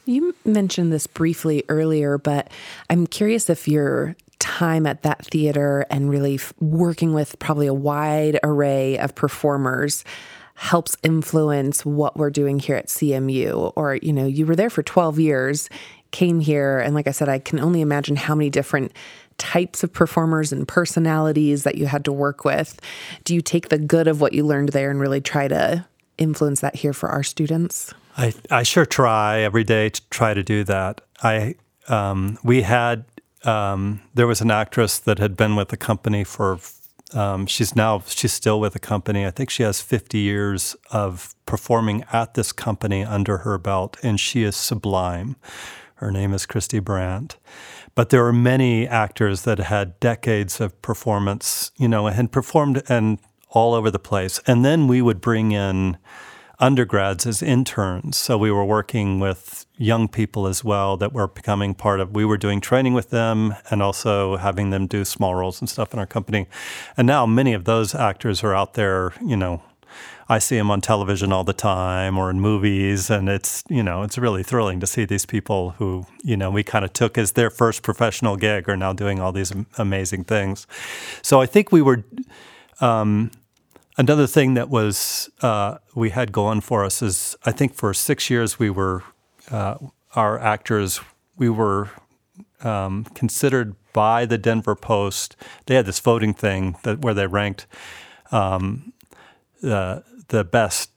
You 0.07 0.35
mentioned 0.45 0.93
this 0.93 1.07
briefly 1.07 1.63
earlier, 1.69 2.19
but 2.19 2.51
I'm 2.91 3.07
curious 3.07 3.49
if 3.49 3.69
your 3.69 4.17
time 4.41 4.87
at 4.87 5.03
that 5.03 5.25
theater 5.25 5.87
and 5.89 6.11
really 6.11 6.41
working 6.59 7.15
with 7.15 7.39
probably 7.39 7.69
a 7.69 7.75
wide 7.75 8.41
array 8.43 8.99
of 8.99 9.15
performers 9.15 10.03
helps 10.57 10.97
influence 11.05 11.87
what 11.87 12.17
we're 12.17 12.29
doing 12.29 12.59
here 12.59 12.75
at 12.75 12.89
CMU 12.89 13.73
or 13.77 13.95
you 14.03 14.13
know 14.13 14.27
you 14.27 14.45
were 14.45 14.57
there 14.57 14.71
for 14.71 14.83
12 14.83 15.21
years 15.21 15.69
came 16.11 16.41
here 16.41 16.81
and 16.81 16.93
like 16.93 17.07
I 17.07 17.13
said 17.13 17.29
I 17.29 17.39
can 17.39 17.61
only 17.61 17.83
imagine 17.83 18.17
how 18.17 18.35
many 18.35 18.51
different 18.51 18.93
types 19.39 19.85
of 19.85 19.93
performers 19.93 20.53
and 20.53 20.67
personalities 20.67 21.63
that 21.63 21.77
you 21.77 21.87
had 21.87 22.05
to 22.07 22.13
work 22.13 22.45
with. 22.45 22.81
Do 23.23 23.33
you 23.33 23.43
take 23.43 23.69
the 23.69 23.79
good 23.79 24.09
of 24.09 24.21
what 24.21 24.33
you 24.33 24.45
learned 24.45 24.71
there 24.71 24.91
and 24.91 24.99
really 24.99 25.21
try 25.21 25.47
to 25.47 25.87
influence 26.19 26.63
that 26.63 26.75
here 26.75 26.93
for 26.93 27.11
our 27.11 27.23
students 27.23 27.95
I, 28.17 28.35
I 28.51 28.63
sure 28.63 28.87
try 28.87 29.41
every 29.41 29.65
day 29.65 29.91
to 29.91 30.09
try 30.09 30.33
to 30.35 30.43
do 30.43 30.65
that. 30.65 31.03
I 31.23 31.57
um, 31.89 32.39
we 32.43 32.63
had 32.63 33.05
um, 33.45 34.01
there 34.15 34.27
was 34.27 34.41
an 34.41 34.51
actress 34.51 34.99
that 34.99 35.19
had 35.19 35.37
been 35.37 35.55
with 35.55 35.69
the 35.69 35.77
company 35.77 36.25
for 36.25 36.59
um, 37.13 37.47
she's 37.47 37.77
now 37.77 38.03
she's 38.07 38.33
still 38.33 38.59
with 38.59 38.73
the 38.73 38.79
company. 38.79 39.27
I 39.27 39.31
think 39.31 39.51
she 39.51 39.63
has 39.63 39.81
50 39.81 40.19
years 40.19 40.75
of 40.91 41.35
performing 41.45 42.05
at 42.13 42.35
this 42.35 42.53
company 42.53 43.05
under 43.05 43.39
her 43.39 43.59
belt, 43.59 43.97
and 44.03 44.19
she 44.19 44.43
is 44.43 44.57
sublime. 44.57 45.37
Her 45.97 46.11
name 46.11 46.35
is 46.35 46.47
Christy 46.47 46.79
Brandt. 46.79 47.37
But 47.95 48.11
there 48.11 48.27
are 48.27 48.33
many 48.33 48.87
actors 48.87 49.43
that 49.43 49.59
had 49.59 49.99
decades 50.01 50.61
of 50.61 50.81
performance, 50.83 51.71
you 51.79 51.89
know, 51.89 52.07
and 52.07 52.31
performed 52.31 52.83
and 52.89 53.19
all 53.51 53.73
over 53.73 53.91
the 53.91 53.99
place. 53.99 54.39
And 54.47 54.65
then 54.65 54.87
we 54.87 55.01
would 55.01 55.21
bring 55.23 55.53
in 55.53 55.97
undergrads 56.59 57.27
as 57.27 57.43
interns. 57.43 58.17
So 58.17 58.39
we 58.39 58.51
were 58.51 58.65
working 58.65 59.21
with 59.21 59.67
young 59.77 60.09
people 60.09 60.47
as 60.47 60.65
well 60.65 60.97
that 60.97 61.13
were 61.13 61.29
becoming 61.29 61.75
part 61.75 62.01
of. 62.01 62.15
We 62.15 62.25
were 62.25 62.39
doing 62.39 62.61
training 62.61 62.95
with 62.95 63.11
them 63.11 63.55
and 63.71 63.83
also 63.83 64.37
having 64.37 64.71
them 64.71 64.87
do 64.87 65.05
small 65.05 65.35
roles 65.35 65.61
and 65.61 65.69
stuff 65.69 65.93
in 65.93 65.99
our 65.99 66.07
company. 66.07 66.47
And 66.97 67.07
now 67.07 67.27
many 67.27 67.53
of 67.53 67.65
those 67.65 67.95
actors 67.95 68.43
are 68.43 68.55
out 68.55 68.75
there, 68.75 69.13
you 69.25 69.37
know, 69.37 69.63
I 70.29 70.39
see 70.41 70.57
them 70.57 70.71
on 70.71 70.81
television 70.81 71.33
all 71.33 71.45
the 71.45 71.53
time 71.53 72.19
or 72.19 72.31
in 72.31 72.41
movies, 72.41 73.11
and 73.11 73.29
it's 73.29 73.63
you 73.69 73.83
know 73.83 74.03
it's 74.03 74.19
really 74.19 74.43
thrilling 74.43 74.81
to 74.81 74.87
see 74.87 75.05
these 75.05 75.25
people 75.25 75.71
who 75.79 76.05
you 76.25 76.37
know 76.37 76.51
we 76.51 76.65
kind 76.65 76.85
of 76.85 76.93
took 76.93 77.17
as 77.17 77.33
their 77.33 77.49
first 77.49 77.83
professional 77.83 78.37
gig 78.37 78.69
are 78.69 78.77
now 78.77 78.93
doing 78.93 79.21
all 79.21 79.31
these 79.31 79.53
amazing 79.79 80.25
things. 80.25 80.67
So 81.23 81.41
I 81.41 81.47
think 81.47 81.71
we 81.71 81.81
were 81.81 82.05
um, 82.81 83.31
Another 83.99 84.27
thing 84.27 84.55
that 84.55 84.69
was 84.69 85.31
uh, 85.41 85.79
we 85.95 86.11
had 86.11 86.31
going 86.31 86.61
for 86.61 86.85
us 86.85 87.01
is 87.01 87.35
I 87.45 87.53
think 87.53 87.75
for 87.75 87.95
six 87.95 88.29
years 88.29 88.59
we 88.59 88.69
were 88.69 89.03
uh, 89.51 89.79
our 90.15 90.39
actors 90.39 91.01
we 91.39 91.49
were 91.49 91.91
um, 92.63 93.05
considered 93.15 93.75
by 93.93 94.27
the 94.27 94.37
Denver 94.37 94.75
Post. 94.75 95.37
They 95.65 95.77
had 95.77 95.87
this 95.87 96.01
voting 96.01 96.35
thing 96.35 96.77
that 96.83 97.01
where 97.01 97.15
they 97.15 97.27
ranked 97.27 97.67
um, 98.33 98.93
the 99.63 100.05
the 100.29 100.45
best 100.45 100.91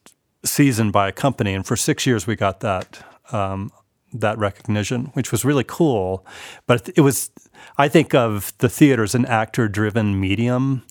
season 0.44 0.92
by 0.92 1.08
a 1.08 1.12
company, 1.14 1.54
and 1.54 1.66
for 1.66 1.78
six 1.78 2.06
years 2.06 2.28
we 2.28 2.36
got 2.36 2.60
that 2.60 3.02
um, 3.32 3.72
that 4.12 4.38
recognition, 4.38 5.06
which 5.14 5.32
was 5.32 5.46
really 5.46 5.66
cool. 5.66 6.26
But 6.68 6.90
it 6.98 7.02
was 7.02 7.32
I 7.78 7.88
think 7.88 8.14
of 8.14 8.52
the 8.58 8.68
theater 8.68 9.04
as 9.04 9.16
an 9.16 9.26
actor 9.26 9.70
driven 9.70 10.20
medium, 10.20 10.84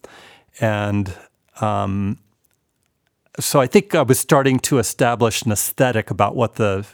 and 0.59 1.15
um, 1.61 2.19
so 3.41 3.61
I 3.61 3.67
think 3.67 3.95
I 3.95 4.03
was 4.03 4.19
starting 4.19 4.59
to 4.61 4.79
establish 4.79 5.43
an 5.43 5.53
aesthetic 5.53 6.11
about 6.11 6.35
what 6.35 6.55
the 6.55 6.87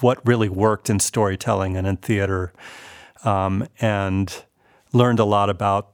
what 0.00 0.26
really 0.26 0.48
worked 0.48 0.90
in 0.90 0.98
storytelling 0.98 1.76
and 1.76 1.86
in 1.86 1.96
theater, 1.96 2.52
um, 3.24 3.66
and 3.80 4.44
learned 4.92 5.20
a 5.20 5.24
lot 5.24 5.50
about 5.50 5.90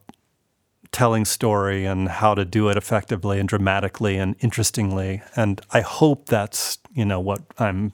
telling 0.93 1.25
story 1.25 1.85
and 1.85 2.09
how 2.09 2.35
to 2.35 2.45
do 2.45 2.69
it 2.69 2.77
effectively 2.77 3.39
and 3.39 3.49
dramatically 3.49 4.17
and 4.17 4.35
interestingly. 4.41 5.23
And 5.37 5.61
I 5.73 5.83
hope 5.83 6.27
that's 6.27 6.79
you 6.95 7.05
know 7.05 7.21
what 7.21 7.43
I'm 7.59 7.93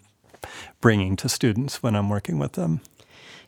bringing 0.80 1.16
to 1.16 1.28
students 1.28 1.83
when 1.83 1.97
I'm 1.97 2.09
working 2.09 2.38
with 2.38 2.52
them. 2.52 2.80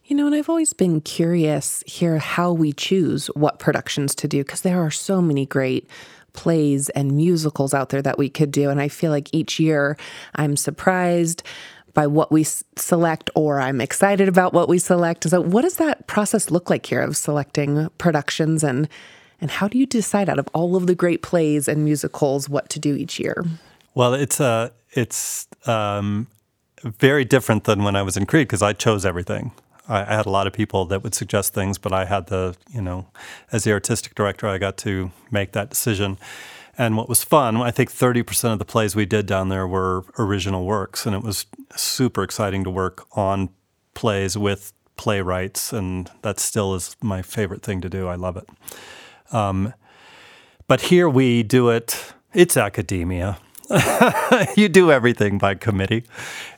You 0.04 0.16
know, 0.16 0.26
and 0.26 0.34
I've 0.34 0.48
always 0.48 0.72
been 0.72 1.02
curious 1.02 1.84
here 1.86 2.18
how 2.18 2.50
we 2.50 2.72
choose 2.72 3.26
what 3.28 3.58
productions 3.58 4.14
to 4.16 4.26
do 4.26 4.38
because 4.38 4.62
there 4.62 4.80
are 4.80 4.90
so 4.90 5.20
many 5.20 5.44
great 5.44 5.86
plays 6.32 6.88
and 6.90 7.12
musicals 7.12 7.74
out 7.74 7.88
there 7.90 8.02
that 8.02 8.18
we 8.18 8.28
could 8.28 8.50
do. 8.50 8.70
And 8.70 8.80
I 8.80 8.88
feel 8.88 9.10
like 9.10 9.28
each 9.32 9.58
year 9.58 9.96
I'm 10.34 10.56
surprised 10.56 11.42
by 11.94 12.06
what 12.06 12.30
we 12.30 12.44
select 12.44 13.30
or 13.34 13.60
I'm 13.60 13.80
excited 13.80 14.28
about 14.28 14.52
what 14.52 14.68
we 14.68 14.78
select. 14.78 15.28
So 15.28 15.40
what 15.40 15.62
does 15.62 15.76
that 15.76 16.06
process 16.06 16.50
look 16.50 16.70
like 16.70 16.86
here 16.86 17.00
of 17.00 17.16
selecting 17.16 17.88
productions 17.98 18.62
and 18.62 18.88
and 19.40 19.52
how 19.52 19.68
do 19.68 19.78
you 19.78 19.86
decide 19.86 20.28
out 20.28 20.40
of 20.40 20.48
all 20.52 20.74
of 20.74 20.88
the 20.88 20.96
great 20.96 21.22
plays 21.22 21.68
and 21.68 21.84
musicals 21.84 22.48
what 22.48 22.68
to 22.70 22.80
do 22.80 22.96
each 22.96 23.20
year? 23.20 23.44
Well, 23.94 24.14
it's 24.14 24.40
uh 24.40 24.70
it's 24.92 25.46
um, 25.66 26.26
very 26.82 27.24
different 27.24 27.64
than 27.64 27.84
when 27.84 27.96
I 27.96 28.02
was 28.02 28.16
in 28.16 28.26
Creede 28.26 28.48
because 28.48 28.62
I 28.62 28.72
chose 28.72 29.04
everything. 29.04 29.52
I, 29.88 30.02
I 30.02 30.16
had 30.16 30.26
a 30.26 30.30
lot 30.30 30.46
of 30.46 30.52
people 30.52 30.84
that 30.86 31.02
would 31.02 31.14
suggest 31.14 31.54
things, 31.54 31.78
but 31.78 31.92
I 31.92 32.04
had 32.04 32.26
the, 32.26 32.56
you 32.72 32.82
know, 32.82 33.06
as 33.52 33.64
the 33.64 33.72
artistic 33.72 34.14
director, 34.14 34.46
I 34.46 34.58
got 34.58 34.76
to 34.78 35.10
make 35.30 35.52
that 35.52 35.70
decision. 35.70 36.18
And 36.76 36.96
what 36.96 37.08
was 37.08 37.24
fun, 37.24 37.56
I 37.56 37.72
think 37.72 37.90
30% 37.90 38.52
of 38.52 38.60
the 38.60 38.64
plays 38.64 38.94
we 38.94 39.04
did 39.04 39.26
down 39.26 39.48
there 39.48 39.66
were 39.66 40.04
original 40.18 40.64
works, 40.64 41.06
and 41.06 41.14
it 41.14 41.22
was 41.22 41.46
super 41.74 42.22
exciting 42.22 42.62
to 42.64 42.70
work 42.70 43.06
on 43.16 43.50
plays 43.94 44.38
with 44.38 44.72
playwrights, 44.96 45.72
and 45.72 46.10
that 46.22 46.38
still 46.38 46.74
is 46.74 46.96
my 47.02 47.20
favorite 47.20 47.62
thing 47.62 47.80
to 47.80 47.88
do. 47.88 48.06
I 48.06 48.14
love 48.14 48.36
it. 48.36 48.48
Um, 49.32 49.74
but 50.68 50.82
here 50.82 51.08
we 51.08 51.42
do 51.42 51.70
it, 51.70 52.12
it's 52.32 52.56
academia. 52.56 53.38
you 54.56 54.68
do 54.68 54.90
everything 54.90 55.38
by 55.38 55.54
committee. 55.54 56.04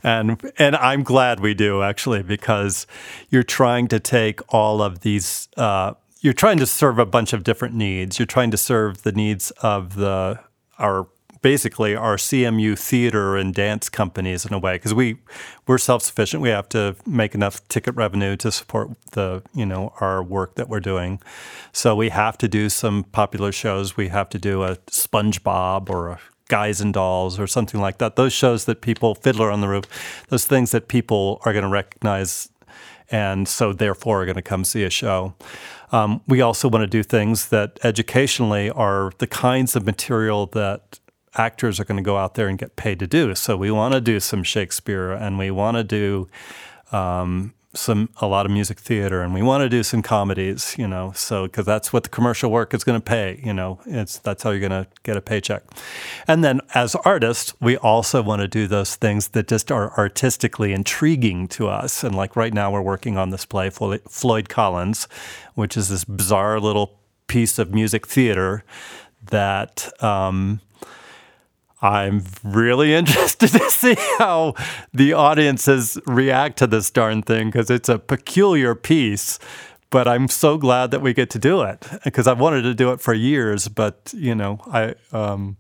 And 0.03 0.41
and 0.59 0.77
I'm 0.77 1.03
glad 1.03 1.41
we 1.41 1.55
do 1.55 1.83
actually 1.83 2.23
because 2.23 2.87
you're 3.31 3.43
trying 3.43 3.89
to 3.89 4.01
take 4.01 4.41
all 4.55 4.83
of 4.83 5.01
these 5.01 5.49
uh, 5.57 5.95
you're 6.21 6.35
trying 6.35 6.59
to 6.59 6.67
serve 6.67 6.99
a 6.99 7.07
bunch 7.07 7.33
of 7.33 7.45
different 7.45 7.75
needs. 7.75 8.19
You're 8.19 8.27
trying 8.27 8.51
to 8.51 8.57
serve 8.57 9.03
the 9.03 9.13
needs 9.13 9.51
of 9.63 9.95
the 9.95 10.41
our 10.79 11.09
basically 11.43 11.97
our 11.97 12.17
CMU 12.17 12.79
theater 12.79 13.37
and 13.37 13.55
dance 13.55 13.89
companies 13.89 14.45
in 14.45 14.53
a 14.53 14.59
way 14.59 14.75
because 14.75 14.95
we 14.95 15.17
we're 15.67 15.79
self-sufficient. 15.79 16.43
We 16.43 16.51
have 16.51 16.69
to 16.71 16.97
make 17.07 17.35
enough 17.35 17.67
ticket 17.69 17.95
revenue 17.97 18.37
to 18.37 18.53
support 18.53 18.91
the 19.13 19.43
you 19.55 19.67
know 19.67 19.95
our 20.01 20.23
work 20.23 20.55
that 20.57 20.69
we're 20.69 20.81
doing. 20.81 21.21
So 21.73 21.97
we 21.97 22.11
have 22.11 22.37
to 22.39 22.49
do 22.49 22.69
some 22.69 23.05
popular 23.05 23.53
shows. 23.53 23.97
We 23.97 24.09
have 24.09 24.29
to 24.31 24.39
do 24.39 24.63
a 24.63 24.77
SpongeBob 24.77 25.89
or 25.89 26.11
a 26.11 26.21
Guys 26.51 26.83
and 26.83 26.93
Dolls 26.93 27.41
or 27.41 27.47
something 27.47 27.81
like 27.81 27.97
that. 27.99 28.17
Those 28.17 28.35
shows 28.35 28.67
that 28.67 28.83
people, 28.83 29.15
Fiddler 29.15 29.51
on 29.51 29.63
the 29.63 29.69
Roof, 29.69 29.85
those 30.29 30.45
things 30.45 30.73
that 30.73 30.89
people 30.89 31.41
are 31.47 31.55
going 31.55 31.63
to 31.63 31.71
recognize 31.71 32.51
and 33.11 33.49
so 33.49 33.73
therefore 33.73 34.23
are 34.23 34.25
going 34.25 34.37
to 34.37 34.43
come 34.43 34.65
see 34.65 34.85
a 34.85 34.91
show. 34.91 35.35
Um, 35.93 36.21
we 36.29 36.41
also 36.41 36.69
want 36.69 36.83
to 36.83 36.87
do 36.87 37.03
things 37.03 37.49
that 37.49 37.79
educationally 37.83 38.71
are 38.71 39.13
the 39.19 39.27
kinds 39.27 39.75
of 39.75 39.87
material 39.87 40.47
that 40.47 41.01
actors 41.35 41.81
are 41.81 41.85
going 41.85 41.97
to 41.97 42.03
go 42.03 42.17
out 42.17 42.35
there 42.35 42.49
and 42.49 42.59
get 42.59 42.77
paid 42.77 42.99
to 42.99 43.07
do. 43.07 43.35
So 43.35 43.57
we 43.57 43.71
want 43.71 43.95
to 43.95 44.01
do 44.01 44.21
some 44.21 44.43
Shakespeare 44.43 45.13
and 45.13 45.39
we 45.39 45.51
want 45.51 45.77
to 45.77 45.85
do 45.85 46.29
um, 46.93 47.55
some 47.73 48.09
a 48.21 48.27
lot 48.27 48.47
of 48.47 48.51
music 48.51 48.81
theater 48.81 49.23
and 49.23 49.33
we 49.33 49.43
want 49.43 49.61
to 49.61 49.69
do 49.69 49.85
some 49.85 50.03
comedies 50.03 50.75
you 50.77 50.89
know 50.89 51.13
so 51.15 51.45
because 51.45 51.65
that's 51.65 51.93
what 51.93 52.03
the 52.03 52.09
commercial 52.09 52.51
work 52.51 52.75
is 52.75 52.83
going 52.83 53.01
to 53.01 53.05
pay 53.05 53.41
you 53.45 53.55
know 53.55 53.79
it's 53.87 54.19
that's 54.19 54.43
how 54.43 54.51
you're 54.51 54.59
going 54.59 54.71
to 54.71 54.89
get 55.05 55.17
a 55.17 55.21
paycheck. 55.21 55.63
And 56.27 56.43
then 56.43 56.61
as 56.75 56.97
artists 56.97 57.55
we 57.61 57.77
also 57.77 58.23
want 58.23 58.43
to 58.43 58.49
do 58.49 58.67
those 58.67 58.97
things 58.97 59.29
that 59.29 59.47
just 59.47 59.71
are 59.71 59.97
artistically 59.97 60.73
intriguing 60.73 61.47
to 61.49 61.69
us 61.69 62.03
and 62.03 62.15
like 62.15 62.35
right 62.35 62.53
now 62.53 62.73
we're 62.73 62.83
working 62.83 63.17
on 63.17 63.31
this 63.31 63.45
play 63.45 63.71
floyd 63.71 64.49
collins 64.49 65.07
which 65.55 65.77
is 65.77 65.91
this 65.91 66.05
bizarre 66.05 66.59
little 66.59 66.99
piece 67.29 67.61
of 67.61 67.73
music 67.73 68.05
theater 68.05 68.65
that 69.23 69.89
um, 70.03 70.61
I'm 71.83 72.25
really 72.45 72.95
interested 73.01 73.51
to 73.51 73.71
see 73.71 73.97
how 74.19 74.55
the 74.93 75.13
audiences 75.13 75.99
react 76.07 76.59
to 76.59 76.67
this 76.67 76.91
darn 76.91 77.23
thing 77.23 77.49
because 77.49 77.71
it's 77.71 77.89
a 77.89 77.99
peculiar 77.99 78.75
piece. 78.75 79.39
But 79.91 80.07
I'm 80.07 80.29
so 80.29 80.57
glad 80.57 80.93
that 80.93 81.03
we 81.03 81.13
get 81.13 81.31
to 81.31 81.39
do 81.39 81.63
it 81.63 81.85
because 82.05 82.29
I've 82.29 82.39
wanted 82.39 82.63
to 82.63 82.75
do 82.75 82.93
it 82.93 83.01
for 83.01 83.13
years. 83.13 83.67
But 83.67 84.13
you 84.17 84.37
know, 84.37 84.61
I 84.73 84.95
um, 85.13 85.57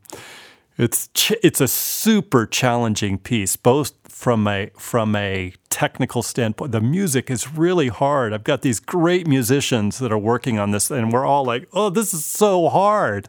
it's 0.78 1.08
ch- 1.14 1.32
it's 1.42 1.60
a 1.60 1.66
super 1.66 2.46
challenging 2.46 3.18
piece, 3.18 3.56
both 3.56 3.92
from 4.04 4.46
a 4.46 4.70
from 4.78 5.16
a 5.16 5.52
technical 5.68 6.22
standpoint. 6.22 6.70
The 6.70 6.80
music 6.80 7.28
is 7.28 7.52
really 7.52 7.88
hard. 7.88 8.32
I've 8.32 8.44
got 8.44 8.62
these 8.62 8.78
great 8.78 9.26
musicians 9.26 9.98
that 9.98 10.12
are 10.12 10.18
working 10.18 10.60
on 10.60 10.70
this, 10.70 10.92
and 10.92 11.12
we're 11.12 11.26
all 11.26 11.44
like, 11.44 11.68
"Oh, 11.72 11.90
this 11.90 12.14
is 12.14 12.24
so 12.24 12.68
hard." 12.68 13.28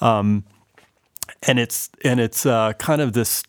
Um, 0.00 0.44
and 1.42 1.58
it's 1.58 1.90
and 2.04 2.20
it's 2.20 2.46
uh, 2.46 2.72
kind 2.74 3.00
of 3.00 3.12
this 3.12 3.42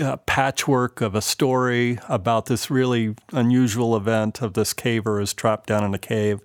uh, 0.00 0.16
patchwork 0.26 1.00
of 1.00 1.14
a 1.14 1.22
story 1.22 1.98
about 2.08 2.46
this 2.46 2.70
really 2.70 3.14
unusual 3.32 3.96
event 3.96 4.42
of 4.42 4.54
this 4.54 4.74
caver 4.74 5.22
is 5.22 5.32
trapped 5.32 5.66
down 5.66 5.84
in 5.84 5.94
a 5.94 5.98
cave 5.98 6.40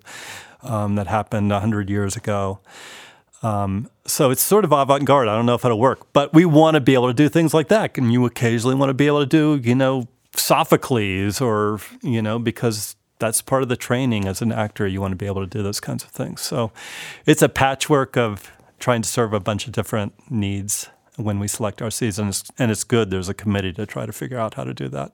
um, 0.62 0.94
that 0.94 1.06
happened 1.06 1.52
hundred 1.52 1.90
years 1.90 2.16
ago. 2.16 2.60
Um, 3.42 3.90
so 4.06 4.30
it's 4.30 4.42
sort 4.42 4.64
of 4.64 4.72
avant-garde. 4.72 5.28
I 5.28 5.36
don't 5.36 5.44
know 5.44 5.54
if 5.54 5.64
it'll 5.64 5.78
work, 5.78 6.12
but 6.14 6.32
we 6.32 6.46
want 6.46 6.76
to 6.76 6.80
be 6.80 6.94
able 6.94 7.08
to 7.08 7.14
do 7.14 7.28
things 7.28 7.52
like 7.52 7.68
that. 7.68 7.98
And 7.98 8.10
you 8.10 8.24
occasionally 8.24 8.74
want 8.74 8.88
to 8.88 8.94
be 8.94 9.06
able 9.06 9.20
to 9.20 9.26
do, 9.26 9.60
you 9.62 9.74
know, 9.74 10.08
Sophocles 10.34 11.40
or, 11.42 11.78
you 12.02 12.22
know, 12.22 12.38
because 12.38 12.96
that's 13.18 13.42
part 13.42 13.62
of 13.62 13.68
the 13.68 13.76
training 13.76 14.26
as 14.26 14.40
an 14.40 14.50
actor. 14.50 14.86
You 14.86 15.00
want 15.00 15.12
to 15.12 15.16
be 15.16 15.26
able 15.26 15.42
to 15.42 15.46
do 15.46 15.62
those 15.62 15.78
kinds 15.78 16.04
of 16.04 16.10
things. 16.10 16.40
So 16.40 16.72
it's 17.26 17.42
a 17.42 17.48
patchwork 17.48 18.16
of 18.16 18.50
trying 18.78 19.02
to 19.02 19.08
serve 19.08 19.32
a 19.32 19.40
bunch 19.40 19.66
of 19.66 19.72
different 19.72 20.12
needs 20.30 20.88
when 21.16 21.38
we 21.38 21.48
select 21.48 21.80
our 21.80 21.90
seasons. 21.90 22.44
And 22.58 22.70
it's 22.70 22.84
good 22.84 23.10
there's 23.10 23.28
a 23.28 23.34
committee 23.34 23.72
to 23.74 23.86
try 23.86 24.06
to 24.06 24.12
figure 24.12 24.38
out 24.38 24.54
how 24.54 24.64
to 24.64 24.74
do 24.74 24.88
that. 24.88 25.12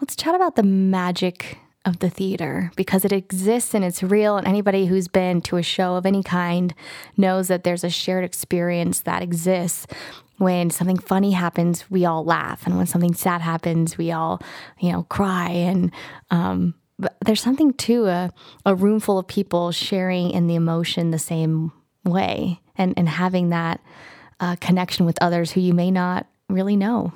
Let's 0.00 0.16
chat 0.16 0.34
about 0.34 0.56
the 0.56 0.62
magic 0.62 1.58
of 1.84 1.98
the 1.98 2.10
theater 2.10 2.70
because 2.76 3.04
it 3.04 3.12
exists 3.12 3.74
and 3.74 3.84
it's 3.84 4.02
real. 4.02 4.36
And 4.36 4.46
anybody 4.46 4.86
who's 4.86 5.08
been 5.08 5.42
to 5.42 5.56
a 5.56 5.62
show 5.62 5.96
of 5.96 6.06
any 6.06 6.22
kind 6.22 6.74
knows 7.16 7.48
that 7.48 7.64
there's 7.64 7.84
a 7.84 7.90
shared 7.90 8.24
experience 8.24 9.00
that 9.00 9.22
exists. 9.22 9.86
When 10.38 10.70
something 10.70 10.98
funny 10.98 11.32
happens, 11.32 11.88
we 11.90 12.04
all 12.04 12.24
laugh. 12.24 12.66
And 12.66 12.76
when 12.76 12.86
something 12.86 13.14
sad 13.14 13.40
happens, 13.40 13.96
we 13.96 14.10
all, 14.10 14.40
you 14.80 14.90
know, 14.90 15.04
cry. 15.04 15.50
And 15.50 15.92
um, 16.30 16.74
there's 17.24 17.42
something 17.42 17.72
to 17.74 18.06
a, 18.06 18.30
a 18.66 18.74
room 18.74 18.98
full 18.98 19.18
of 19.18 19.28
people 19.28 19.70
sharing 19.70 20.30
in 20.30 20.46
the 20.46 20.54
emotion 20.54 21.10
the 21.10 21.18
same 21.18 21.72
way 22.04 22.60
and, 22.76 22.94
and 22.96 23.08
having 23.08 23.50
that 23.50 23.80
uh, 24.40 24.56
connection 24.60 25.06
with 25.06 25.18
others 25.20 25.52
who 25.52 25.60
you 25.60 25.74
may 25.74 25.90
not 25.90 26.26
really 26.48 26.76
know. 26.76 27.12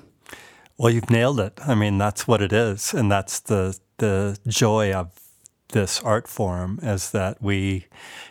Well, 0.76 0.92
you've 0.92 1.10
nailed 1.10 1.40
it. 1.40 1.58
I 1.66 1.74
mean, 1.74 1.98
that's 1.98 2.28
what 2.28 2.40
it 2.40 2.52
is. 2.52 2.94
And 2.94 3.10
that's 3.10 3.40
the, 3.40 3.78
the 3.98 4.38
joy 4.46 4.92
of 4.92 5.12
this 5.70 6.00
art 6.02 6.28
form 6.28 6.78
is 6.82 7.10
that 7.10 7.42
we 7.42 7.86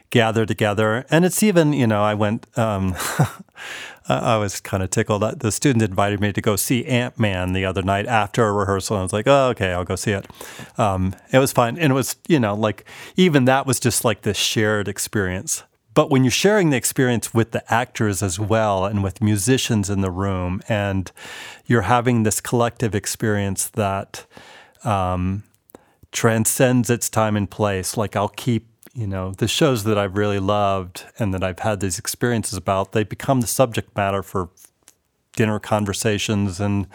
gather 0.10 0.46
together. 0.46 1.06
And 1.10 1.26
it's 1.26 1.44
even, 1.44 1.74
you 1.74 1.86
know, 1.86 2.02
I 2.02 2.14
went, 2.14 2.48
um, 2.58 2.96
I 4.10 4.38
was 4.38 4.62
kind 4.62 4.82
of 4.82 4.90
tickled. 4.90 5.22
That 5.22 5.42
the 5.42 5.52
student 5.52 5.84
invited 5.84 6.22
me 6.22 6.32
to 6.32 6.42
go 6.42 6.56
see 6.56 6.86
Ant 6.86 7.20
Man 7.20 7.52
the 7.52 7.66
other 7.66 7.82
night 7.82 8.06
after 8.06 8.46
a 8.46 8.54
rehearsal. 8.54 8.96
And 8.96 9.02
I 9.02 9.04
was 9.04 9.14
like, 9.14 9.28
oh, 9.28 9.50
okay, 9.50 9.74
I'll 9.74 9.84
go 9.84 9.98
see 9.98 10.12
it. 10.12 10.26
Um, 10.78 11.14
it 11.34 11.40
was 11.40 11.52
fine. 11.52 11.78
And 11.78 11.92
it 11.92 11.96
was, 11.96 12.16
you 12.28 12.40
know, 12.40 12.56
like 12.56 12.86
even 13.18 13.46
that 13.46 13.66
was 13.66 13.80
just 13.80 14.06
like 14.06 14.22
this 14.22 14.38
shared 14.38 14.88
experience 14.88 15.64
but 15.98 16.12
when 16.12 16.24
you're 16.24 16.30
sharing 16.30 16.70
the 16.70 16.77
experience 16.77 17.34
with 17.34 17.54
the 17.54 17.74
actors 17.74 18.22
as 18.22 18.39
well 18.39 18.86
and 18.86 19.01
with 19.01 19.20
musicians 19.20 19.89
in 19.89 20.01
the 20.01 20.12
room, 20.12 20.62
and 20.70 21.12
you're 21.66 21.82
having 21.82 22.22
this 22.22 22.39
collective 22.39 22.94
experience 22.94 23.69
that 23.69 24.28
um, 24.84 25.41
transcends 26.12 26.91
its 26.91 27.10
time 27.10 27.36
and 27.36 27.50
place, 27.50 27.98
like 27.98 28.15
I'll 28.15 28.30
keep 28.30 28.67
you 28.93 29.08
know, 29.08 29.32
the 29.32 29.48
shows 29.48 29.86
that 29.86 29.98
I've 29.98 30.15
really 30.15 30.38
loved 30.38 31.04
and 31.17 31.34
that 31.34 31.43
I've 31.43 31.60
had 31.60 31.80
these 31.80 31.98
experiences 31.98 32.60
about, 32.60 32.91
they 32.91 33.04
become 33.04 33.41
the 33.41 33.48
subject 33.48 33.95
matter 33.98 34.22
for 34.22 34.50
dinner 35.36 35.60
conversations 35.60 36.60
and, 36.60 36.86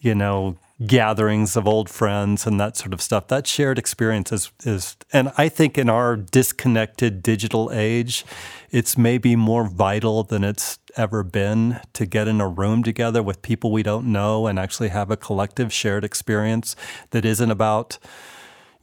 you 0.00 0.16
know, 0.16 0.56
gatherings 0.86 1.56
of 1.56 1.68
old 1.68 1.90
friends 1.90 2.46
and 2.46 2.58
that 2.58 2.76
sort 2.76 2.94
of 2.94 3.02
stuff. 3.02 3.28
That 3.28 3.46
shared 3.46 3.78
experience 3.78 4.32
is, 4.32 4.50
is, 4.64 4.96
and 5.12 5.30
I 5.36 5.48
think 5.48 5.76
in 5.76 5.90
our 5.90 6.16
disconnected 6.16 7.22
digital 7.22 7.70
age, 7.72 8.24
it's 8.70 8.96
maybe 8.96 9.36
more 9.36 9.68
vital 9.68 10.22
than 10.22 10.42
it's 10.42 10.78
ever 10.96 11.22
been 11.22 11.80
to 11.92 12.06
get 12.06 12.28
in 12.28 12.40
a 12.40 12.48
room 12.48 12.82
together 12.82 13.22
with 13.22 13.42
people 13.42 13.70
we 13.70 13.82
don't 13.82 14.06
know 14.06 14.46
and 14.46 14.58
actually 14.58 14.88
have 14.88 15.10
a 15.10 15.16
collective 15.16 15.72
shared 15.72 16.02
experience 16.02 16.74
that 17.10 17.24
isn't 17.24 17.50
about, 17.50 17.98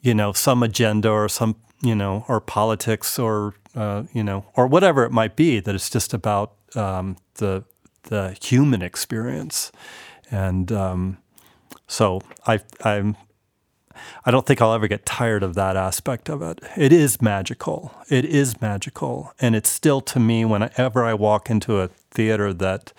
you 0.02 0.14
know, 0.14 0.32
some 0.34 0.62
agenda 0.62 1.10
or 1.10 1.28
some, 1.28 1.56
you 1.82 1.96
know, 1.96 2.26
or 2.28 2.40
politics 2.40 3.18
or, 3.18 3.56
uh, 3.76 4.04
you 4.14 4.24
know, 4.24 4.46
or 4.56 4.68
whatever 4.68 5.04
it 5.04 5.12
might 5.12 5.36
be, 5.36 5.60
that 5.60 5.74
it's 5.74 5.90
just 5.90 6.14
about 6.14 6.54
um, 6.76 7.18
the, 7.36 7.64
the 8.04 8.38
human 8.40 8.84
experience. 8.84 9.72
And, 10.30 10.72
um, 10.72 11.18
so 11.88 12.22
I 12.46 12.60
I'm 12.84 13.16
I 14.26 14.32
don't 14.32 14.46
think 14.46 14.62
I'll 14.62 14.74
ever 14.74 14.88
get 14.88 15.06
tired 15.06 15.44
of 15.44 15.56
that 15.56 15.76
aspect 15.76 16.30
of 16.30 16.42
it. 16.42 16.60
It 16.76 16.94
is 16.94 17.22
magical. 17.22 17.94
It 18.10 18.26
is 18.26 18.62
magical. 18.62 19.34
And 19.40 19.56
it's 19.56 19.70
still 19.70 20.02
to 20.02 20.20
me, 20.20 20.46
whenever 20.46 21.04
I 21.04 21.14
walk 21.14 21.50
into 21.50 21.80
a 21.80 21.88
theater 22.12 22.54
that 22.54 22.94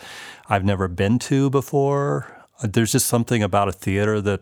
I've 0.49 0.65
never 0.65 0.89
been 0.89 1.19
to 1.21 1.51
before, 1.51 2.45
uh, 2.63 2.69
there's 2.73 2.93
just 2.93 3.07
something 3.07 3.43
about 3.43 3.69
a 3.69 3.73
theater 3.73 4.21
that 4.23 4.41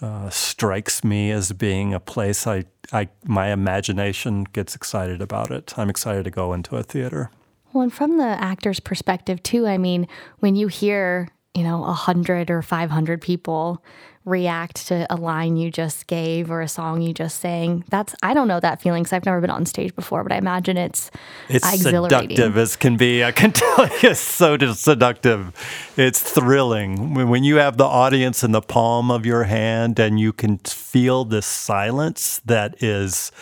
uh, 0.00 0.30
strikes 0.30 1.02
me 1.02 1.30
as 1.32 1.52
being 1.52 1.92
a 1.92 2.00
place 2.00 2.46
I, 2.46 2.64
I, 2.92 3.08
my 3.24 3.50
imagination 3.50 4.44
gets 4.44 4.76
excited 4.76 5.20
about 5.20 5.50
it. 5.50 5.76
I'm 5.76 5.90
excited 5.90 6.24
to 6.24 6.30
go 6.30 6.52
into 6.52 6.76
a 6.76 6.84
theater. 6.84 7.30
Well, 7.72 7.82
and 7.82 7.92
from 7.92 8.16
the 8.16 8.24
actor's 8.24 8.80
perspective, 8.80 9.42
too, 9.42 9.66
I 9.66 9.76
mean, 9.76 10.06
when 10.38 10.54
you 10.54 10.68
hear 10.68 11.28
you 11.58 11.64
know, 11.64 11.84
a 11.84 11.92
hundred 11.92 12.52
or 12.52 12.62
500 12.62 13.20
people 13.20 13.82
react 14.24 14.86
to 14.86 15.06
a 15.10 15.16
line 15.16 15.56
you 15.56 15.72
just 15.72 16.06
gave 16.06 16.52
or 16.52 16.60
a 16.60 16.68
song 16.68 17.00
you 17.00 17.12
just 17.12 17.40
sang. 17.40 17.82
That's, 17.88 18.14
I 18.22 18.32
don't 18.32 18.46
know 18.46 18.60
that 18.60 18.80
feeling 18.80 19.02
because 19.02 19.12
I've 19.12 19.24
never 19.24 19.40
been 19.40 19.50
on 19.50 19.66
stage 19.66 19.92
before, 19.96 20.22
but 20.22 20.30
I 20.30 20.36
imagine 20.36 20.76
it's, 20.76 21.10
it's 21.48 21.68
seductive 21.80 22.56
as 22.56 22.76
can 22.76 22.96
be. 22.96 23.24
I 23.24 23.32
can 23.32 23.50
tell 23.64 23.86
you 23.86 24.10
it's 24.10 24.20
so 24.20 24.56
seductive. 24.72 25.52
It's 25.96 26.20
thrilling. 26.20 27.14
When 27.14 27.42
you 27.42 27.56
have 27.56 27.76
the 27.76 27.86
audience 27.86 28.44
in 28.44 28.52
the 28.52 28.62
palm 28.62 29.10
of 29.10 29.26
your 29.26 29.44
hand 29.44 29.98
and 29.98 30.20
you 30.20 30.32
can 30.32 30.58
feel 30.58 31.24
this 31.24 31.46
silence 31.46 32.40
that 32.44 32.80
is, 32.80 33.32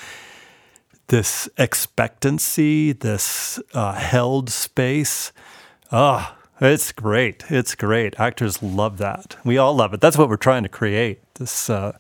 this 1.09 1.51
expectancy, 1.59 2.93
this 2.93 3.61
uh, 3.75 3.93
held 3.93 4.49
space. 4.49 5.33
Ah, 5.93 6.35
oh, 6.35 6.46
it's 6.61 6.93
great. 6.93 7.45
It's 7.51 7.75
great. 7.75 8.19
Actors 8.19 8.63
love 8.63 8.99
that. 8.99 9.37
We 9.45 9.59
all 9.59 9.75
love 9.75 9.93
it. 9.95 10.01
That's 10.01 10.17
what 10.17 10.29
we're 10.29 10.37
trying 10.37 10.63
to 10.63 10.69
create. 10.69 11.21
This 11.35 11.69
uh, 11.69 11.99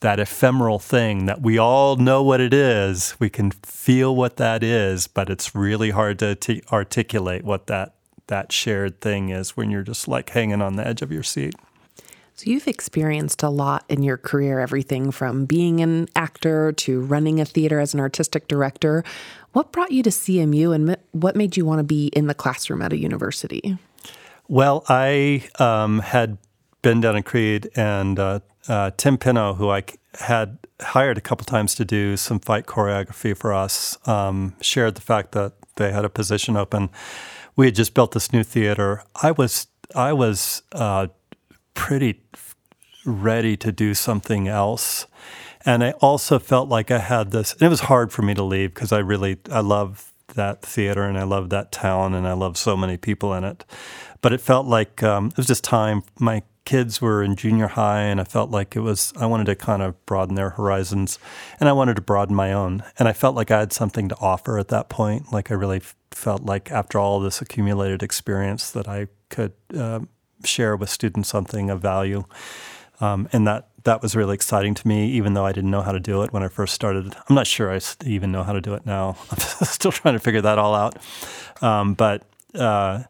that 0.00 0.18
ephemeral 0.18 0.78
thing 0.78 1.26
that 1.26 1.42
we 1.42 1.58
all 1.58 1.96
know 1.96 2.22
what 2.22 2.40
it 2.40 2.54
is. 2.54 3.14
We 3.18 3.28
can 3.28 3.50
feel 3.50 4.16
what 4.16 4.36
that 4.36 4.62
is, 4.62 5.06
but 5.06 5.28
it's 5.28 5.54
really 5.54 5.90
hard 5.90 6.18
to 6.20 6.34
t- 6.34 6.62
articulate 6.72 7.44
what 7.44 7.66
that 7.66 7.94
that 8.28 8.52
shared 8.52 9.00
thing 9.00 9.28
is 9.28 9.56
when 9.56 9.70
you're 9.70 9.82
just 9.82 10.08
like 10.08 10.30
hanging 10.30 10.62
on 10.62 10.76
the 10.76 10.86
edge 10.86 11.02
of 11.02 11.12
your 11.12 11.22
seat. 11.22 11.54
So 12.36 12.48
you've 12.48 12.68
experienced 12.68 13.42
a 13.42 13.50
lot 13.50 13.84
in 13.90 14.02
your 14.02 14.16
career, 14.16 14.60
everything 14.60 15.10
from 15.10 15.44
being 15.44 15.80
an 15.80 16.08
actor 16.16 16.72
to 16.72 17.02
running 17.02 17.38
a 17.38 17.44
theater 17.44 17.80
as 17.80 17.92
an 17.92 18.00
artistic 18.00 18.48
director. 18.48 19.04
What 19.52 19.72
brought 19.72 19.90
you 19.92 20.02
to 20.04 20.10
CMU 20.10 20.74
and 20.74 20.96
what 21.12 21.36
made 21.36 21.58
you 21.58 21.66
want 21.66 21.80
to 21.80 21.84
be 21.84 22.06
in 22.06 22.28
the 22.28 22.34
classroom 22.34 22.80
at 22.80 22.94
a 22.94 22.96
university? 22.96 23.76
Well, 24.50 24.84
I 24.88 25.44
um, 25.60 26.00
had 26.00 26.36
been 26.82 27.00
down 27.00 27.14
in 27.14 27.22
Creede, 27.22 27.70
and 27.76 28.18
uh, 28.18 28.40
uh, 28.66 28.90
Tim 28.96 29.16
Pino, 29.16 29.54
who 29.54 29.70
I 29.70 29.84
had 30.18 30.58
hired 30.80 31.16
a 31.16 31.20
couple 31.20 31.44
times 31.44 31.76
to 31.76 31.84
do 31.84 32.16
some 32.16 32.40
fight 32.40 32.66
choreography 32.66 33.36
for 33.36 33.54
us, 33.54 33.96
um, 34.08 34.56
shared 34.60 34.96
the 34.96 35.02
fact 35.02 35.30
that 35.32 35.52
they 35.76 35.92
had 35.92 36.04
a 36.04 36.08
position 36.08 36.56
open. 36.56 36.90
We 37.54 37.66
had 37.66 37.76
just 37.76 37.94
built 37.94 38.10
this 38.10 38.32
new 38.32 38.42
theater. 38.42 39.04
I 39.22 39.30
was 39.30 39.68
I 39.94 40.12
was 40.12 40.62
uh, 40.72 41.06
pretty 41.74 42.20
ready 43.06 43.56
to 43.56 43.70
do 43.70 43.94
something 43.94 44.48
else. 44.48 45.06
And 45.64 45.84
I 45.84 45.92
also 46.00 46.40
felt 46.40 46.68
like 46.68 46.90
I 46.90 46.98
had 46.98 47.30
this, 47.30 47.52
and 47.52 47.62
it 47.62 47.68
was 47.68 47.82
hard 47.82 48.12
for 48.12 48.22
me 48.22 48.34
to 48.34 48.42
leave 48.42 48.74
because 48.74 48.90
I 48.90 48.98
really, 48.98 49.38
I 49.48 49.60
love 49.60 50.09
that 50.34 50.62
theater 50.62 51.04
and 51.04 51.18
I 51.18 51.24
love 51.24 51.50
that 51.50 51.72
town 51.72 52.14
and 52.14 52.26
I 52.26 52.32
love 52.32 52.56
so 52.56 52.76
many 52.76 52.96
people 52.96 53.34
in 53.34 53.44
it. 53.44 53.64
But 54.22 54.32
it 54.32 54.40
felt 54.40 54.66
like 54.66 55.02
um, 55.02 55.26
it 55.26 55.36
was 55.36 55.46
just 55.46 55.64
time. 55.64 56.02
My 56.18 56.42
kids 56.64 57.00
were 57.00 57.22
in 57.22 57.36
junior 57.36 57.68
high 57.68 58.02
and 58.02 58.20
I 58.20 58.24
felt 58.24 58.50
like 58.50 58.76
it 58.76 58.80
was, 58.80 59.12
I 59.16 59.26
wanted 59.26 59.46
to 59.46 59.56
kind 59.56 59.82
of 59.82 60.04
broaden 60.06 60.34
their 60.34 60.50
horizons 60.50 61.18
and 61.58 61.68
I 61.68 61.72
wanted 61.72 61.96
to 61.96 62.02
broaden 62.02 62.36
my 62.36 62.52
own. 62.52 62.84
And 62.98 63.08
I 63.08 63.12
felt 63.12 63.34
like 63.34 63.50
I 63.50 63.60
had 63.60 63.72
something 63.72 64.08
to 64.08 64.16
offer 64.20 64.58
at 64.58 64.68
that 64.68 64.88
point. 64.88 65.32
Like 65.32 65.50
I 65.50 65.54
really 65.54 65.80
felt 66.10 66.42
like 66.42 66.70
after 66.70 66.98
all 66.98 67.20
this 67.20 67.40
accumulated 67.40 68.02
experience 68.02 68.70
that 68.70 68.88
I 68.88 69.08
could 69.30 69.52
uh, 69.76 70.00
share 70.44 70.76
with 70.76 70.90
students 70.90 71.28
something 71.28 71.70
of 71.70 71.80
value. 71.80 72.24
Um, 73.00 73.28
and 73.32 73.46
that 73.46 73.69
that 73.84 74.02
was 74.02 74.16
really 74.16 74.34
exciting 74.34 74.74
to 74.74 74.86
me, 74.86 75.10
even 75.10 75.34
though 75.34 75.46
I 75.46 75.52
didn't 75.52 75.70
know 75.70 75.82
how 75.82 75.92
to 75.92 76.00
do 76.00 76.22
it 76.22 76.32
when 76.32 76.42
I 76.42 76.48
first 76.48 76.74
started. 76.74 77.14
I'm 77.28 77.34
not 77.34 77.46
sure 77.46 77.72
I 77.72 77.80
even 78.04 78.32
know 78.32 78.42
how 78.42 78.52
to 78.52 78.60
do 78.60 78.74
it 78.74 78.86
now. 78.86 79.16
I'm 79.30 79.66
still 79.66 79.92
trying 79.92 80.14
to 80.14 80.20
figure 80.20 80.40
that 80.42 80.58
all 80.58 80.74
out. 80.74 80.96
Um, 81.62 81.94
but 81.94 82.22
uh, 82.54 83.04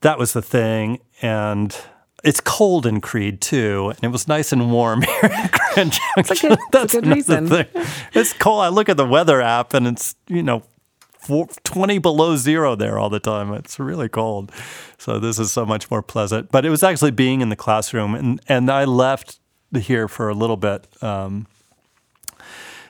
that 0.00 0.18
was 0.18 0.32
the 0.32 0.42
thing, 0.42 1.00
and 1.22 1.76
it's 2.22 2.40
cold 2.40 2.86
in 2.86 3.00
Creede 3.00 3.40
too, 3.40 3.92
and 3.94 4.04
it 4.04 4.08
was 4.08 4.26
nice 4.28 4.52
and 4.52 4.72
warm 4.72 5.02
here 5.20 5.20
in 5.22 5.50
Grand 5.52 5.92
Junction. 5.92 6.00
That's 6.16 6.30
a 6.30 6.48
good, 6.48 6.58
that's 6.72 6.92
good 6.92 7.06
reason. 7.06 7.48
Thing. 7.48 7.66
It's 8.12 8.32
cold. 8.32 8.62
I 8.62 8.68
look 8.68 8.88
at 8.88 8.96
the 8.96 9.06
weather 9.06 9.40
app, 9.40 9.74
and 9.74 9.86
it's 9.86 10.16
you 10.28 10.42
know 10.42 10.62
20 11.64 11.98
below 11.98 12.36
zero 12.36 12.74
there 12.74 12.98
all 12.98 13.10
the 13.10 13.20
time. 13.20 13.52
It's 13.54 13.78
really 13.78 14.08
cold. 14.08 14.52
So 14.98 15.18
this 15.18 15.38
is 15.38 15.52
so 15.52 15.64
much 15.64 15.90
more 15.90 16.02
pleasant. 16.02 16.50
But 16.50 16.64
it 16.64 16.70
was 16.70 16.82
actually 16.82 17.12
being 17.12 17.40
in 17.40 17.48
the 17.48 17.56
classroom. 17.56 18.14
And, 18.14 18.40
and 18.48 18.70
I 18.70 18.84
left 18.84 19.38
here 19.76 20.08
for 20.08 20.28
a 20.28 20.34
little 20.34 20.56
bit 20.56 20.86
um, 21.02 21.46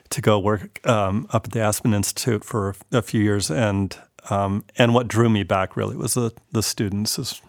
to 0.09 0.21
go 0.21 0.39
work 0.39 0.85
um, 0.87 1.27
up 1.31 1.45
at 1.45 1.51
the 1.51 1.59
Aspen 1.61 1.93
Institute 1.93 2.43
for 2.43 2.75
a 2.91 3.01
few 3.01 3.21
years. 3.21 3.49
And, 3.49 3.97
um, 4.29 4.63
and 4.77 4.93
what 4.93 5.07
drew 5.07 5.29
me 5.29 5.43
back 5.43 5.75
really 5.75 5.95
was 5.95 6.13
the, 6.13 6.31
the 6.51 6.63
students, 6.63 7.19
is 7.19 7.41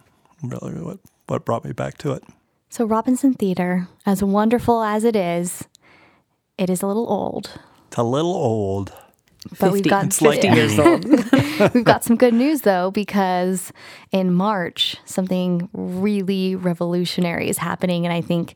really 0.43 0.73
what, 0.73 0.99
what 1.27 1.45
brought 1.45 1.65
me 1.65 1.71
back 1.71 1.97
to 1.99 2.11
it. 2.13 2.23
So, 2.69 2.85
Robinson 2.85 3.33
Theater, 3.33 3.87
as 4.05 4.21
wonderful 4.21 4.83
as 4.83 5.03
it 5.03 5.15
is, 5.15 5.63
it 6.57 6.69
is 6.69 6.81
a 6.81 6.87
little 6.87 7.09
old. 7.09 7.59
It's 7.87 7.97
a 7.97 8.03
little 8.03 8.35
old. 8.35 8.91
But 9.59 9.71
we've 9.71 9.87
got 9.87 10.05
it's 10.05 10.19
50 10.19 10.47
years 10.49 10.77
old. 10.77 11.05
we've 11.73 11.83
got 11.83 12.03
some 12.03 12.15
good 12.15 12.33
news 12.33 12.61
though 12.61 12.91
because 12.91 13.71
in 14.11 14.33
March 14.33 14.97
something 15.05 15.69
really 15.73 16.55
revolutionary 16.55 17.49
is 17.49 17.57
happening 17.57 18.05
and 18.05 18.13
I 18.13 18.21
think 18.21 18.55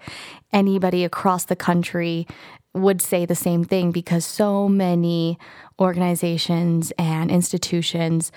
anybody 0.54 1.04
across 1.04 1.46
the 1.46 1.56
country 1.56 2.28
would 2.74 3.02
say 3.02 3.26
the 3.26 3.36
same 3.36 3.64
thing 3.64 3.92
because 3.92 4.26
so 4.26 4.68
many 4.70 5.38
organizations 5.80 6.92
and 6.98 7.30
institutions 7.30 8.32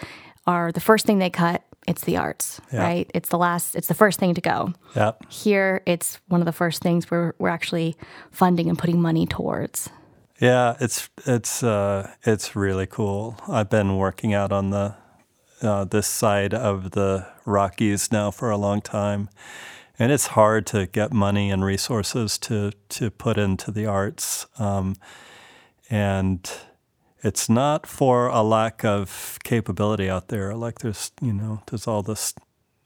are 0.46 0.72
the 0.72 0.80
first 0.80 1.06
thing 1.06 1.18
they 1.18 1.30
cut 1.30 1.62
it's 1.86 2.04
the 2.04 2.16
arts, 2.16 2.60
yeah. 2.72 2.82
right? 2.82 3.10
It's 3.14 3.28
the 3.28 3.38
last, 3.38 3.76
it's 3.76 3.88
the 3.88 3.94
first 3.94 4.18
thing 4.18 4.34
to 4.34 4.40
go. 4.40 4.72
Yeah. 4.96 5.12
Here, 5.28 5.82
it's 5.86 6.18
one 6.28 6.40
of 6.40 6.46
the 6.46 6.52
first 6.52 6.82
things 6.82 7.10
we're, 7.10 7.34
we're 7.38 7.50
actually 7.50 7.96
funding 8.30 8.68
and 8.68 8.78
putting 8.78 9.00
money 9.00 9.26
towards. 9.26 9.90
Yeah, 10.40 10.76
it's 10.80 11.08
it's 11.26 11.62
uh, 11.62 12.10
it's 12.24 12.56
really 12.56 12.86
cool. 12.86 13.36
I've 13.48 13.70
been 13.70 13.96
working 13.96 14.34
out 14.34 14.50
on 14.52 14.70
the 14.70 14.96
uh, 15.62 15.84
this 15.84 16.08
side 16.08 16.52
of 16.52 16.90
the 16.90 17.26
Rockies 17.44 18.10
now 18.10 18.30
for 18.32 18.50
a 18.50 18.56
long 18.56 18.80
time, 18.80 19.28
and 19.98 20.10
it's 20.10 20.28
hard 20.28 20.66
to 20.68 20.86
get 20.86 21.12
money 21.12 21.50
and 21.50 21.64
resources 21.64 22.36
to 22.38 22.72
to 22.90 23.10
put 23.12 23.38
into 23.38 23.70
the 23.70 23.86
arts, 23.86 24.46
um, 24.58 24.96
and 25.88 26.50
it's 27.22 27.48
not 27.48 27.86
for 27.86 28.26
a 28.26 28.42
lack 28.42 28.84
of 28.84 29.38
capability 29.44 30.10
out 30.10 30.28
there. 30.28 30.54
Like 30.56 30.80
there's 30.80 31.12
you 31.22 31.32
know 31.32 31.62
there's 31.70 31.86
all 31.86 32.02
this 32.02 32.34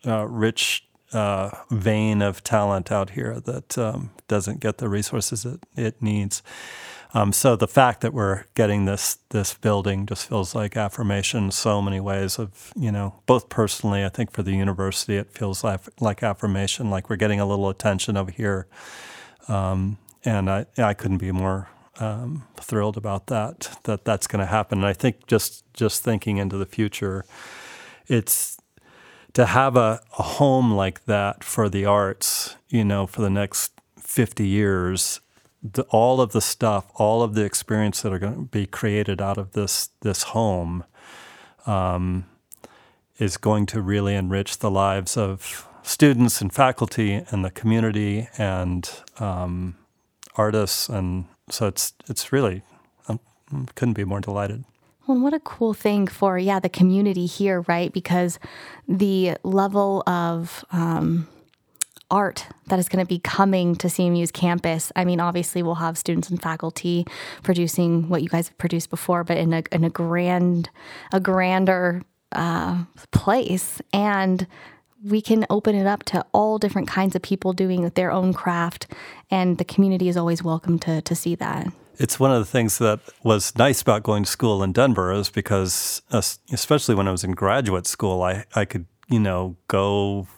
uh, 0.07 0.27
rich 0.29 0.87
uh, 1.15 1.51
vein 1.71 2.21
of 2.21 2.45
talent 2.45 2.93
out 2.93 3.11
here 3.11 3.41
that 3.41 3.79
um, 3.79 4.11
doesn't 4.29 4.61
get 4.61 4.77
the 4.77 4.89
resources 4.91 5.47
it, 5.47 5.61
it 5.77 6.03
needs. 6.03 6.43
Um, 7.15 7.33
so 7.33 7.57
the 7.57 7.69
fact 7.69 8.03
that 8.03 8.13
we're 8.13 8.45
getting 8.55 8.85
this 8.85 9.19
this 9.31 9.55
building 9.55 10.05
just 10.07 10.29
feels 10.29 10.55
like 10.55 10.77
affirmation 10.77 11.45
in 11.45 11.51
so 11.51 11.81
many 11.81 12.01
ways 12.01 12.39
of 12.39 12.73
you 12.77 12.93
know 12.93 13.23
both 13.27 13.49
personally 13.49 14.05
I 14.05 14.11
think 14.11 14.33
for 14.33 14.43
the 14.43 14.53
university 14.53 15.17
it 15.17 15.31
feels 15.31 15.65
like, 15.65 15.81
like 16.01 16.23
affirmation 16.23 16.91
like 16.91 17.09
we're 17.09 17.17
getting 17.17 17.41
a 17.41 17.47
little 17.47 17.69
attention 17.69 18.17
over 18.17 18.31
here. 18.31 18.67
Um, 19.49 19.99
and 20.25 20.51
I 20.51 20.67
I 20.77 20.93
couldn't 20.95 21.19
be 21.19 21.33
more 21.33 21.69
um, 21.99 22.45
thrilled 22.57 22.97
about 22.97 23.27
that 23.29 23.79
that 23.85 24.05
that's 24.05 24.27
going 24.27 24.41
to 24.41 24.47
happen. 24.47 24.79
And 24.79 24.87
I 24.87 24.93
think 24.93 25.27
just 25.27 25.65
just 25.73 26.05
thinking 26.05 26.37
into 26.37 26.59
the 26.59 26.67
future 26.67 27.25
it's 28.07 28.59
to 29.35 29.47
have 29.47 29.77
a, 29.77 30.01
a 30.19 30.23
home 30.23 30.73
like 30.73 31.05
that 31.05 31.45
for 31.45 31.69
the 31.69 31.85
arts 31.85 32.57
you 32.69 32.85
know 32.85 33.07
for 33.07 33.23
the 33.23 33.31
next 33.31 33.73
50 33.99 34.47
years 34.47 35.21
the, 35.63 35.83
all 35.91 36.21
of 36.21 36.33
the 36.33 36.41
stuff, 36.41 36.91
all 36.95 37.23
of 37.23 37.35
the 37.35 37.45
experience 37.45 38.03
that 38.03 38.13
are 38.13 38.19
going 38.19 38.35
to 38.35 38.41
be 38.43 38.67
created 38.67 39.21
out 39.21 39.39
of 39.39 39.53
this 39.53 39.91
this 40.01 40.23
home 40.25 40.85
um, 41.67 42.27
is 43.19 43.37
going 43.37 43.67
to 43.67 43.81
really 43.81 44.15
enrich 44.15 44.59
the 44.59 44.71
lives 44.71 45.17
of 45.17 45.69
students 45.83 46.41
and 46.41 46.53
faculty 46.53 47.25
and 47.31 47.45
the 47.45 47.51
community 47.51 48.29
and 48.39 48.91
um, 49.19 49.77
artists, 50.37 50.89
and 50.89 51.25
so 51.51 51.67
it's 51.67 51.93
it's 52.09 52.33
really 52.33 52.63
I 53.09 53.19
couldn't 53.75 53.95
be 53.95 54.05
more 54.05 54.21
delighted. 54.21 54.65
Well, 55.07 55.19
what 55.19 55.33
a 55.33 55.41
cool 55.41 55.75
thing 55.75 56.07
for 56.07 56.39
yeah 56.39 56.61
the 56.61 56.69
community 56.69 57.27
here, 57.27 57.65
right? 57.67 57.93
Because 57.93 58.39
the 58.87 59.37
level 59.43 60.03
of 60.07 60.65
um, 60.71 61.27
art 62.11 62.47
that 62.69 62.79
is 62.79 62.89
going 62.89 63.05
to 63.05 63.09
be 63.09 63.19
coming 63.19 63.77
to 63.77 63.89
CMU's 63.89 64.31
campus. 64.31 64.93
I 64.97 65.05
mean, 65.05 65.21
obviously, 65.21 65.63
we'll 65.63 65.77
have 65.77 65.99
students 65.99 66.31
and 66.31 66.41
faculty 66.41 67.07
producing 67.43 68.09
what 68.09 68.23
you 68.23 68.29
guys 68.29 68.49
have 68.49 68.59
produced 68.59 68.91
before, 68.91 69.25
but 69.25 69.37
in 69.37 69.53
a 69.53 69.63
in 69.73 69.85
a 69.85 69.91
grand, 69.91 70.71
a 71.13 71.21
grander 71.21 72.03
uh, 72.33 72.85
place, 73.11 73.81
and 73.93 74.47
we 75.05 75.21
can 75.21 75.47
open 75.49 75.75
it 75.75 75.87
up 75.87 76.03
to 76.05 76.25
all 76.33 76.59
different 76.59 76.89
kinds 76.89 77.15
of 77.15 77.23
people 77.23 77.53
doing 77.53 77.89
their 77.91 78.11
own 78.11 78.33
craft, 78.33 78.93
and 79.31 79.59
the 79.59 79.65
community 79.65 80.09
is 80.09 80.17
always 80.17 80.43
welcome 80.43 80.79
to 80.81 81.03
to 81.03 81.15
see 81.15 81.35
that. 81.37 81.73
It's 81.99 82.21
one 82.21 82.31
of 82.31 82.39
the 82.39 82.45
things 82.45 82.79
that 82.79 83.01
was 83.25 83.57
nice 83.59 83.83
about 83.83 84.05
going 84.05 84.23
to 84.23 84.31
school 84.31 84.63
in 84.63 84.73
Denver 84.73 85.11
is 85.13 85.31
because, 85.31 86.01
especially 86.53 86.95
when 86.95 87.09
I 87.09 87.11
was 87.11 87.25
in 87.25 87.33
graduate 87.33 87.89
school, 87.89 88.23
I, 88.23 88.45
I 88.55 88.65
could, 88.67 88.87
you 89.09 89.19
know, 89.19 89.57
go 89.67 90.29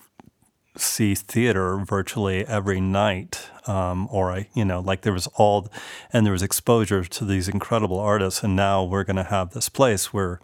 see 0.77 1.15
theater 1.15 1.77
virtually 1.79 2.47
every 2.47 2.81
night, 2.81 3.49
um, 3.67 4.09
or 4.11 4.31
I, 4.31 4.49
you 4.55 4.65
know, 4.65 4.81
like 4.81 5.03
there 5.03 5.13
was 5.13 5.27
all, 5.35 5.69
and 6.13 6.25
there 6.25 6.33
was 6.33 6.43
exposure 6.43 7.05
to 7.05 7.25
these 7.25 7.49
incredible 7.49 7.99
artists, 7.99 8.43
and 8.43 8.55
now 8.57 8.85
we're 8.85 9.05
going 9.05 9.17
to 9.17 9.25
have 9.25 9.51
this 9.51 9.69
place 9.69 10.13
where, 10.13 10.41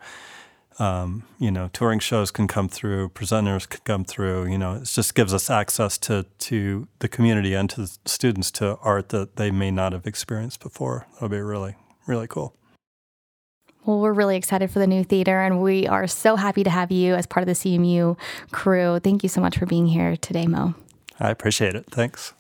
um, 0.79 1.23
you 1.39 1.51
know, 1.51 1.71
touring 1.73 2.01
shows 2.01 2.31
can 2.31 2.47
come 2.47 2.69
through, 2.69 3.09
presenters 3.11 3.69
can 3.69 3.81
come 3.85 4.05
through. 4.05 4.47
You 4.47 4.59
know, 4.59 4.75
it 4.75 4.85
just 4.85 5.15
gives 5.15 5.33
us 5.33 5.49
access 5.49 5.97
to 5.99 6.27
to 6.39 6.89
the 6.99 7.09
community 7.09 7.55
and 7.55 7.71
to 7.71 7.83
the 7.83 7.99
students 8.05 8.51
to 8.53 8.77
art 8.83 9.09
that 9.11 9.37
they 9.37 9.51
may 9.51 9.71
not 9.71 9.93
have 9.93 10.07
experienced 10.07 10.61
before. 10.61 11.07
That'll 11.15 11.29
be 11.29 11.41
really 11.41 11.77
really 12.07 12.27
cool. 12.27 12.55
Well, 13.87 14.01
we're 14.01 14.13
really 14.13 14.37
excited 14.37 14.71
for 14.71 14.81
the 14.81 14.87
new 14.87 15.05
theater, 15.05 15.41
and 15.41 15.63
we 15.63 15.87
are 15.87 16.09
so 16.09 16.35
happy 16.35 16.65
to 16.65 16.71
have 16.71 16.91
you 16.91 17.15
as 17.15 17.25
part 17.25 17.43
of 17.43 17.47
the 17.47 17.53
CMU 17.53 18.19
crew. 18.51 18.99
Thank 18.99 19.23
you 19.23 19.29
so 19.29 19.41
much 19.41 19.57
for 19.57 19.65
being 19.65 19.87
here 19.87 20.17
today, 20.17 20.47
Mo. 20.47 20.75
I 21.21 21.31
appreciate 21.31 21.77
it. 21.77 21.87
Thanks. 21.91 22.35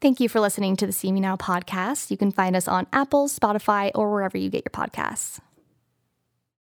Thank 0.00 0.20
you 0.20 0.30
for 0.30 0.40
listening 0.40 0.76
to 0.76 0.86
the 0.86 0.92
CMU 0.92 1.20
Now 1.20 1.36
podcast. 1.36 2.10
You 2.10 2.16
can 2.16 2.32
find 2.32 2.56
us 2.56 2.66
on 2.66 2.86
Apple, 2.94 3.28
Spotify, 3.28 3.90
or 3.94 4.10
wherever 4.10 4.38
you 4.38 4.48
get 4.48 4.64
your 4.64 4.70
podcasts. 4.70 5.40